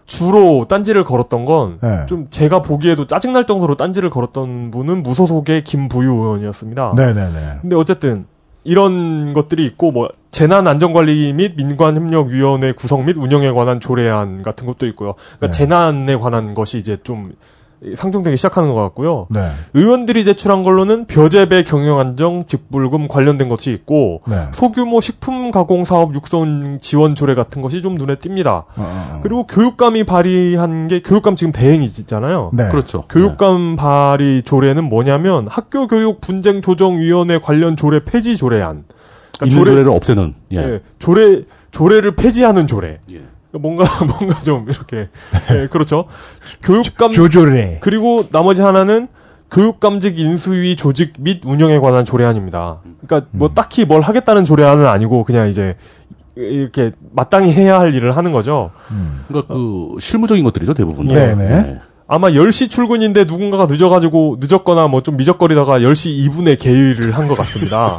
[0.06, 1.80] 주로 딴지를 걸었던 건좀
[2.24, 2.26] 네.
[2.30, 6.94] 제가 보기에도 짜증날 정도로 딴지를 걸었던 분은 무소속의 김부유 의원이었습니다.
[6.96, 7.58] 네네네.
[7.60, 8.24] 근데 어쨌든
[8.64, 14.86] 이런 것들이 있고 뭐 재난 안전관리 및 민관협력위원회 구성 및 운영에 관한 조례안 같은 것도
[14.86, 15.12] 있고요.
[15.36, 15.50] 그러니까 네.
[15.52, 17.32] 재난에 관한 것이 이제 좀
[17.96, 19.26] 상정되기 시작하는 것 같고요.
[19.30, 19.40] 네.
[19.74, 24.36] 의원들이 제출한 걸로는 벼재배 경영 안정 직불금 관련된 것이 있고 네.
[24.52, 28.46] 소규모 식품 가공 사업 육성 지원 조례 같은 것이 좀 눈에 띕니다.
[28.46, 29.20] 어, 어, 어.
[29.22, 32.50] 그리고 교육감이 발의한 게 교육감 지금 대행이잖아요.
[32.54, 32.68] 네.
[32.70, 33.04] 그렇죠.
[33.08, 38.84] 교육감 발의 조례는 뭐냐면 학교 교육 분쟁 조정 위원회 관련 조례 폐지 조례안.
[39.40, 39.46] 네.
[39.46, 40.34] 있는 조례 를 없애는.
[40.52, 40.56] 예.
[40.58, 43.00] 예, 조례 조례를 폐지하는 조례.
[43.10, 43.22] 예.
[43.58, 45.08] 뭔가 뭔가 좀 이렇게
[45.52, 46.06] 예, 그렇죠.
[46.62, 47.78] 교육감 조조래.
[47.80, 49.08] 그리고 나머지 하나는
[49.50, 52.80] 교육감직 인수위 조직 및 운영에 관한 조례안입니다.
[53.06, 53.54] 그러니까 뭐 음.
[53.54, 55.76] 딱히 뭘 하겠다는 조례안은 아니고 그냥 이제
[56.36, 58.72] 이렇게 마땅히 해야 할 일을 하는 거죠.
[59.28, 61.06] 그러니까 그 실무적인 것들이죠 대부분.
[61.06, 61.44] 네, 네.
[61.44, 61.93] 예.
[62.06, 67.98] 아마 10시 출근인데 누군가가 늦어가지고 늦었거나 뭐 좀 미적거리다가 10시 2분에 개의를 한 것 같습니다.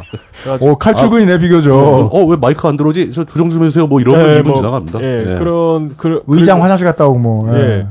[0.60, 2.08] 오, 칼출근이네, 비교적.
[2.12, 3.10] 어왜 마이크 안 들어오지?
[3.12, 3.86] 저 조정 좀 해주세요.
[3.88, 5.00] 뭐 이러면 예, 2분 뭐, 지나갑니다.
[5.02, 5.38] 예, 예.
[5.38, 7.56] 그런 그 의장 그리고- 화장실 갔다 오고 뭐.
[7.56, 7.60] 예.
[7.60, 7.86] 예.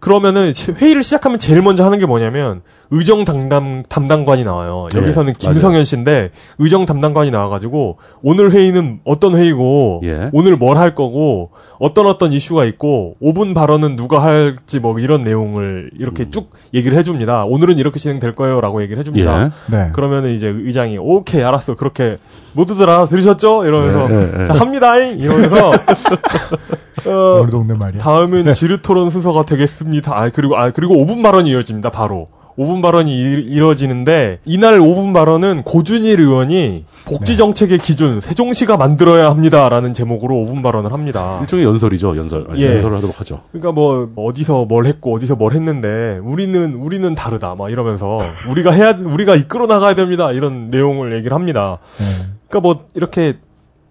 [0.00, 2.60] 그러면은 회의를 시작하면 제일 먼저 하는 게 뭐냐면
[2.90, 4.88] 의정 담당 담당관이 나와요.
[4.92, 5.52] 네, 여기서는 맞아요.
[5.54, 10.30] 김성현 씨인데 의정 담당관이 나와가지고 오늘 회의는 어떤 회의고 예.
[10.32, 15.90] 오늘 뭘 할 거고 어떤 어떤 이슈가 있고 5분 발언은 누가 할지 뭐 이런 내용을
[15.98, 16.30] 이렇게 음.
[16.30, 17.44] 쭉 얘기를 해줍니다.
[17.44, 19.44] 오늘은 이렇게 진행될 거예요라고 얘기를 해줍니다.
[19.44, 19.50] 예.
[19.70, 19.90] 네.
[19.92, 22.16] 그러면은 이제 의장이 오케이 알았어 그렇게
[22.54, 23.64] 모두들 알아 들으셨죠?
[23.66, 24.44] 이러면서 예, 예.
[24.44, 25.72] 자 합니다잉 이러면서
[27.06, 28.00] 어, 어느 동네 말이야.
[28.02, 30.16] 다음은 지르 토론 순서가 되겠습니다.
[30.18, 32.26] 아, 그리고, 아, 그리고 5분 발언이 이어집니다, 바로.
[32.58, 39.68] 5분 발언이 이- 이뤄지는데, 이날 5분 발언은 고준일 의원이 복지 정책의 기준, 세종시가 만들어야 합니다.
[39.68, 41.38] 라는 제목으로 5분 발언을 합니다.
[41.42, 42.16] 일종의 연설이죠.
[42.16, 42.46] 연설.
[42.56, 42.74] 예.
[42.76, 43.40] 연설을 하도록 하죠.
[43.52, 47.54] 그러니까 뭐, 어디서 뭘 했고, 어디서 뭘 했는데, 우리는, 우리는 다르다.
[47.54, 48.18] 막 이러면서,
[48.50, 50.32] 우리가 해야, 우리가 이끌어 나가야 됩니다.
[50.32, 51.78] 이런 내용을 얘기를 합니다.
[52.00, 52.04] 예.
[52.48, 53.38] 그러니까 뭐, 이렇게,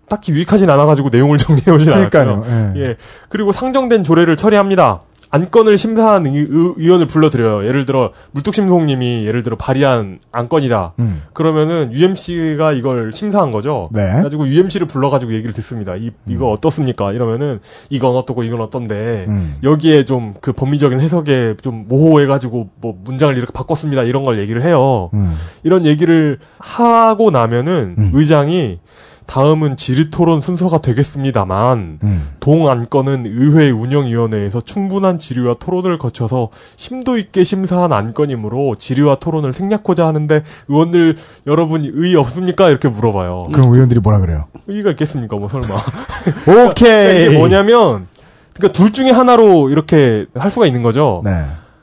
[0.10, 2.10] 딱히 유익하진 않아가지고 내용을 정리해 오진 않았어요.
[2.10, 2.74] 그러니까요.
[2.76, 2.82] 예.
[2.82, 2.96] 예.
[3.30, 5.02] 그리고 상정된 조례를 처리합니다.
[5.30, 7.68] 안건을 심사한 의, 의, 원을 불러드려요.
[7.68, 10.94] 예를 들어 물뚝심송님이 예를 들어 발의한 안건이다.
[11.00, 11.22] 음.
[11.34, 13.90] 그러면은 UMC가 이걸 심사한 거죠.
[13.92, 14.10] 네.
[14.12, 15.96] 그래가지고 UMC를 불러가지고 얘기를 듣습니다.
[15.96, 17.12] 이 이거 어떻습니까?
[17.12, 17.60] 이러면은
[17.90, 19.56] 이건 어떻고 이건 어떤데 음.
[19.64, 24.04] 여기에 좀 그 법리적인 해석에 좀 모호해가지고 뭐 문장을 이렇게 바꿨습니다.
[24.04, 25.10] 이런 걸 얘기를 해요.
[25.14, 25.34] 음.
[25.64, 28.12] 이런 얘기를 하고 나면은 음.
[28.14, 28.80] 의장이
[29.28, 32.28] 다음은 질의토론 순서가 되겠습니다만 음.
[32.40, 40.08] 동 안건은 의회 운영위원회에서 충분한 질의와 토론을 거쳐서 심도 있게 심사한 안건이므로 질의와 토론을 생략하고자
[40.08, 42.70] 하는데 의원들 여러분 의의 없습니까?
[42.70, 43.50] 이렇게 물어봐요.
[43.54, 44.46] 그럼 의원들이 뭐라 그래요?
[44.68, 45.36] 의의가 있겠습니까?
[45.36, 45.68] 뭐 설마.
[46.46, 47.28] 그러니까 오케이.
[47.28, 48.08] 이게 뭐냐면
[48.54, 51.22] 그러니까 둘 중에 하나로 이렇게 할 수가 있는 거죠.
[51.24, 51.32] 네.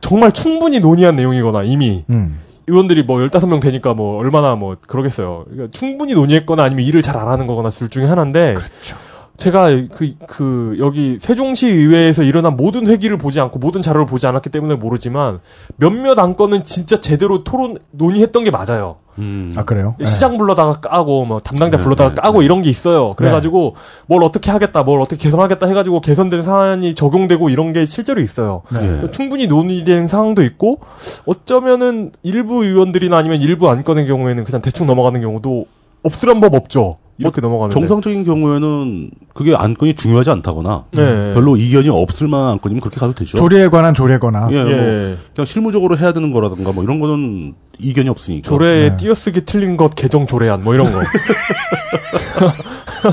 [0.01, 2.41] 정말 충분히 논의한 내용이거나 이미 음.
[2.67, 5.45] 의원들이 뭐 15명 되니까 뭐 얼마나 뭐 그러겠어요.
[5.51, 8.97] 그러니까 충분히 논의했거나 아니면 일을 잘 안 하는 거거나 둘 중에 하나인데 그렇죠.
[9.37, 14.51] 제가 그, 그, 여기 세종시 의회에서 일어난 모든 회기를 보지 않고 모든 자료를 보지 않았기
[14.51, 15.41] 때문에 모르지만
[15.77, 18.97] 몇몇 안건은 진짜 제대로 토론, 논의했던 게 맞아요.
[19.19, 19.53] 음.
[19.57, 19.95] 아 그래요?
[19.99, 20.05] 네.
[20.05, 23.15] 시장 불러다가 까고, 뭐, 담당자 네, 불러다가 네, 까고 이런 게 있어요.
[23.15, 24.05] 그래가지고, 네.
[24.07, 28.63] 뭘 어떻게 하겠다, 뭘 어떻게 개선하겠다 해가지고 개선된 사안이 적용되고 이런 게 실제로 있어요.
[28.73, 29.03] 네.
[29.05, 29.11] 예.
[29.11, 30.81] 충분히 논의된 상황도 있고,
[31.27, 35.67] 어쩌면은 일부 의원들이나 아니면 일부 안건의 경우에는 그냥 대충 넘어가는 경우도
[36.03, 36.99] 없으란 법 없죠.
[37.19, 37.75] 이렇게 넘어가는데.
[37.75, 41.33] 정상적인 경우에는 그게 안건이 중요하지 않다거나 네.
[41.33, 43.37] 별로 이견이 없을 만한 안건이면 그렇게 가도 되죠.
[43.39, 44.49] 조례에 관한 조례거나.
[44.51, 45.17] 예, 뭐 예.
[45.35, 48.49] 그냥 실무적으로 해야 되는 거라든가 뭐 이런 거는 이견이 없으니까.
[48.49, 48.97] 조례에 네.
[48.97, 50.99] 띄어쓰기 틀린 것 개정 조례안 뭐 이런 거.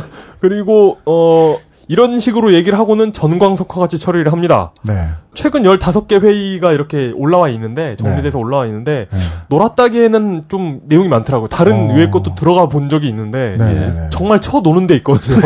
[0.39, 1.58] 그리고 어
[1.92, 4.72] 이런 식으로 얘기를 하고는 전광석화 같이 처리를 합니다.
[4.88, 5.10] 네.
[5.34, 9.20] 최근 15개 회의가 이렇게 올라와 있는데 정리돼서 올라와 있는데 네.
[9.50, 11.50] 놀았다기에는 좀 내용이 많더라고요.
[11.50, 11.94] 다른 어.
[11.94, 13.66] 의회 것도 들어가 본 적이 있는데 네.
[13.66, 13.74] 예.
[13.74, 14.10] 네.
[14.10, 15.38] 정말 쳐 노는 데 있거든요.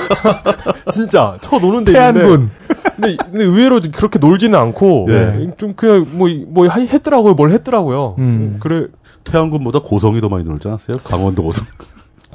[0.90, 2.50] 진짜 쳐 노는 데 있는데 태안군.
[2.96, 5.50] 근데, 근데 의외로 그렇게 놀지는 않고 네.
[5.58, 7.34] 좀 그냥 뭐뭐 했더라고요.
[7.34, 8.14] 뭘 했더라고요.
[8.16, 8.56] 음.
[8.60, 8.86] 그래
[9.24, 11.00] 태양군보다 고성이 더 많이 놀지 않았어요?
[11.04, 11.66] 강원도 고성.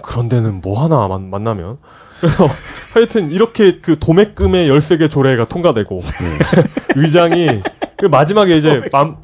[0.03, 1.77] 그런 데는 뭐 하나 만, 만나면.
[2.25, 2.47] 그래서
[2.93, 6.01] 하여튼 이렇게 그 도매금의 13개 조례가 통과되고
[6.95, 7.61] 의장이
[7.97, 9.17] 그 마지막에 이제 맘,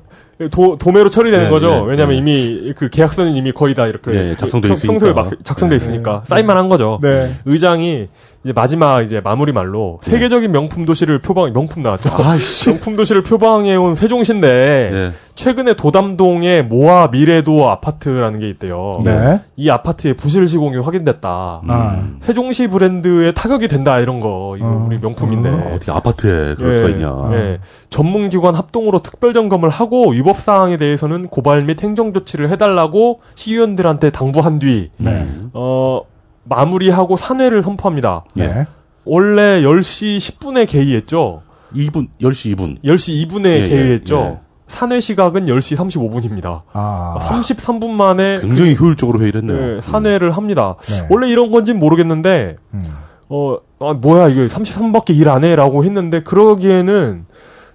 [0.49, 1.69] 도, 도매로 처리되는 네, 거죠.
[1.69, 2.17] 네, 왜냐면 네.
[2.17, 4.91] 이미 그 계약서는 이미 거의 다 이렇게 예, 예, 작성돼 평- 있으니까.
[4.93, 6.99] 평소에 막 작성돼 있으니까 사인만 한 거죠.
[7.01, 7.31] 네.
[7.45, 8.07] 의장이
[8.43, 12.09] 이제 마지막 이제 마무리 말로 세계적인 명품 도시를 표방 명품 나왔죠.
[12.17, 12.69] 아이씨.
[12.71, 15.11] 명품 도시를 표방해 온 세종시인데 예.
[15.41, 19.01] 최근에 도담동에 모아 미래도 아파트라는 게 있대요.
[19.03, 19.41] 네.
[19.55, 21.61] 이 아파트의 부실 시공이 확인됐다.
[21.67, 22.09] 아.
[22.19, 24.85] 세종시 브랜드에 타격이 된다 이런 거 이거 어.
[24.85, 25.49] 우리 명품인데.
[25.49, 27.09] 아, 어떻게 아파트에 그럴 수가 있냐.
[27.31, 27.59] 예.
[27.89, 34.59] 전문기관 합동으로 특별 점검을 하고 위법 사항에 대해서는 고발 및 행정 조치를 해달라고 시의원들한테 당부한
[34.59, 35.25] 뒤 네.
[35.53, 36.01] 어,
[36.43, 38.25] 마무리하고 산회를 선포합니다.
[38.35, 38.67] 네.
[39.05, 41.41] 원래 10시 10분에 개의했죠.
[41.73, 42.79] 2분, 10시 2분.
[42.83, 44.39] 10시 2분에 예, 예, 개의했죠.
[44.71, 44.77] 예.
[44.77, 46.61] 산회 시각은 10시 35분입니다.
[46.73, 47.17] 아.
[47.21, 49.75] 33분 만에 굉장히 효율적으로 회의를 했네요.
[49.77, 50.75] 예, 산회를 합니다.
[50.81, 51.07] 네.
[51.09, 52.83] 원래 이런 건진 모르겠는데 음.
[53.29, 55.55] 어, 아, 뭐야, 이게 33분밖에 일 안 해?
[55.55, 57.25] 라고 했는데, 그러기에는,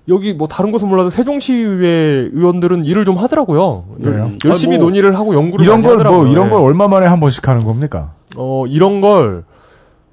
[0.09, 3.87] 여기 뭐 다른 곳은 몰라도 세종시의회 의원들은 일을 좀 하더라고요.
[4.05, 4.31] 그래요?
[4.45, 5.97] 열심히 아, 뭐 논의를 하고 연구를 이런 걸.
[6.05, 6.51] 뭐 이런 예.
[6.51, 8.13] 걸 얼마 만에 한 번씩 하는 겁니까?
[8.37, 9.45] 어, 이런 걸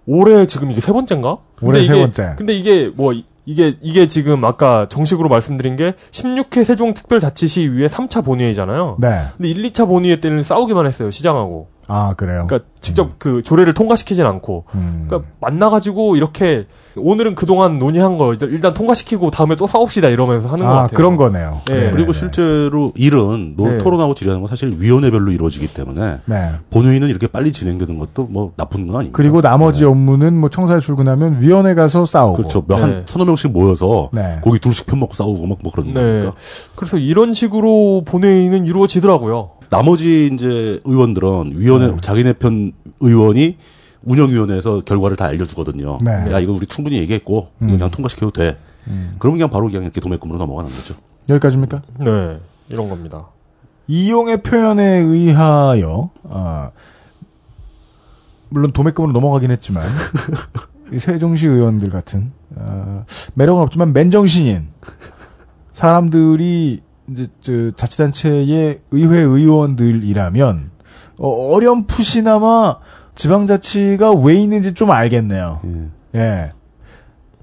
[0.07, 1.37] 올해 지금 이게 세 번째인가?
[1.61, 2.35] 올해 세 번째.
[2.37, 3.13] 근데 이게 뭐
[3.45, 8.97] 이- 이게 이게 지금 아까 정식으로 말씀드린 게 16회 세종특별자치시의회 3차 본회의잖아요.
[8.99, 9.09] 네.
[9.37, 11.67] 근데 1, 2차 본회의 때는 싸우기만 했어요, 시장하고.
[11.87, 12.45] 아 그래요.
[12.47, 14.65] 그러니까 직접 그 조례를 통과시키진 않고.
[14.75, 15.05] 음.
[15.07, 16.67] 그러니까 만나가지고 이렇게
[16.97, 20.95] 오늘은 그 동안 논의한 거 일단- 통과시키고 다음에 또 싸웁시다 이러면서 하는 것아 같아요.
[20.95, 21.61] 그런 거네요.
[21.67, 21.79] 네.
[21.79, 21.91] 네.
[21.91, 23.77] 그리고 실제로 일은 노, 네.
[23.79, 26.51] 토론하고 질의하는 건 사실 위원회별로 이루어지기 때문에 네.
[26.71, 29.15] 본회의는 이렇게 빨리 진행되는 것도 뭐 나쁜 건 아닙니다.
[29.15, 32.35] 그리고 나머지 업무는 뭐 청사에 출근하면 위원회 가서 싸우고.
[32.37, 32.63] 그렇죠.
[32.67, 33.03] 몇한 네.
[33.05, 34.39] 서너 명씩 모여서 네.
[34.41, 36.01] 고기 둘씩 편 먹고 싸우고 막 뭐 그런 네.
[36.01, 36.33] 거니까.
[36.75, 39.51] 그래서 이런 식으로 본회의는 이루어지더라고요.
[39.73, 41.97] 나머지 이제 의원들은 위원회 네.
[41.99, 43.57] 자기네 편 의원이
[44.03, 45.97] 운영위원회에서 결과를 다 알려주거든요.
[46.03, 46.11] 네.
[46.31, 47.69] 야 이거 우리 충분히 얘기했고 음.
[47.69, 48.59] 이거 그냥 통과시켜도 돼.
[49.17, 50.93] 그러면 그냥 바로 그냥 이렇게 도매금으로 넘어가는 거죠.
[51.27, 51.81] 여기까지입니까?
[52.01, 52.39] 네.
[52.69, 53.29] 이런 겁니다.
[53.87, 56.69] 이용의 표현에 의하여 아,
[58.49, 59.87] 물론 도매금으로 넘어가긴 했지만
[60.93, 64.67] 이 세종시 의원들 같은 아, 매력은 없지만 맨정신인
[65.71, 70.69] 사람들이 이제 저 자치단체의 의회 의원들이라면
[71.19, 72.77] 어, 어렴풋이나마
[73.15, 75.61] 지방자치가 왜 있는지 좀 알겠네요.
[76.15, 76.19] 예.
[76.19, 76.51] 예.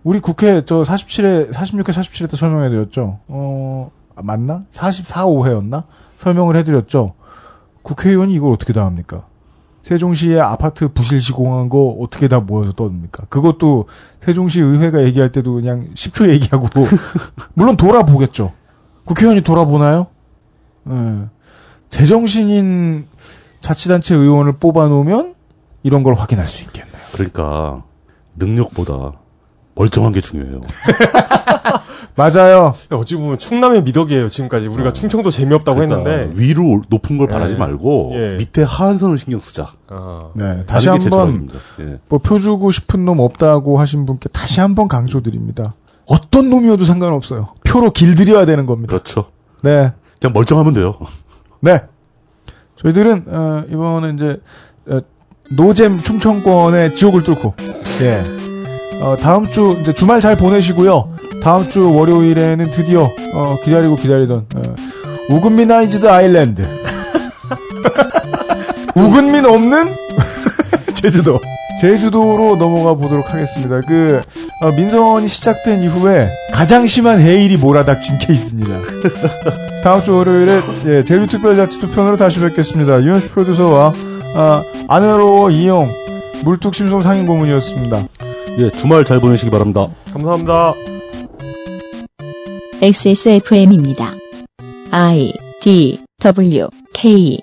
[0.03, 3.21] 우리 국회 저 47회 46회 47회 때 설명해 드렸죠.
[3.29, 4.63] 어, 아, 맞나?
[4.71, 5.85] 44, 5회였나?
[6.19, 7.15] 설명을 해 드렸죠.
[7.83, 9.27] 국회의원이 이걸 어떻게 다 합니까?
[9.83, 13.27] 세종시의 아파트 부실 시공한 거 어떻게 다 모여서 떠듭니까?
[13.29, 13.87] 그것도
[14.21, 16.69] 세종시 의회가 얘기할 때도 그냥 10초 얘기하고
[17.55, 18.53] 물론 돌아보겠죠.
[19.05, 20.07] 국회의원이 돌아보나요?
[20.89, 20.95] 예.
[21.89, 23.07] 제정신인
[23.61, 25.35] 자치단체 의원을 뽑아놓으면
[25.83, 26.95] 이런 걸 확인할 수 있겠네요.
[27.15, 27.83] 그러니까
[28.37, 29.13] 능력보다
[29.75, 30.61] 멀쩡한 게 중요해요.
[32.17, 32.75] 맞아요.
[32.91, 34.29] 어찌 보면 충남의 미덕이에요.
[34.29, 36.39] 지금까지 우리가 충청도 재미없다고 그러니까 했는데.
[36.41, 37.59] 위로 올- 높은 걸 바라지 예.
[37.59, 38.37] 말고 예.
[38.37, 39.69] 밑에 하한선을 신경 쓰자.
[39.89, 41.49] 아, 네, 다시 하는 게제 한번.
[41.81, 41.99] 예.
[42.09, 45.75] 뭐 표주고 싶은 놈 없다고 하신 분께 다시 한번 강조드립니다.
[46.07, 47.55] 어떤 놈이어도 상관없어요.
[47.71, 48.91] 표로 길들여야 되는 겁니다.
[48.91, 49.27] 그렇죠.
[49.63, 50.99] 네, 그냥 멀쩡하면 돼요.
[51.61, 51.83] 네.
[52.77, 54.41] 저희들은 어, 이번에 이제
[54.89, 55.01] 어,
[55.51, 57.55] 노잼 충청권의 지옥을 뚫고
[58.01, 58.25] 예.
[59.03, 61.17] 어, 다음 주 이제 주말 잘 보내시고요.
[61.43, 64.63] 다음 주 월요일에는 드디어 어, 기다리고 기다리던 어,
[65.29, 66.67] 우금미나이즈드 아일랜드
[68.97, 69.95] 우근민 없는
[70.95, 71.39] 제주도
[71.81, 73.81] 제주도로 넘어가 보도록 하겠습니다.
[73.81, 74.21] 그
[74.61, 78.73] 어, 민선이 시작된 이후에 가장 심한 해일이 몰아닥친 케이스입니다.
[79.83, 83.03] 다음 주 월요일에 예, 제주특별자치도 편으로 다시 뵙겠습니다.
[83.03, 83.95] 유현수 프로듀서와
[84.35, 85.91] 아, 안외로워 이용
[86.45, 88.09] 물뚝심송 상임고문이었습니다.
[88.59, 89.89] 예, 주말 잘 보내시기 바랍니다.
[90.13, 90.75] 감사합니다.
[92.83, 94.15] XSFM입니다.
[94.91, 97.41] I D W K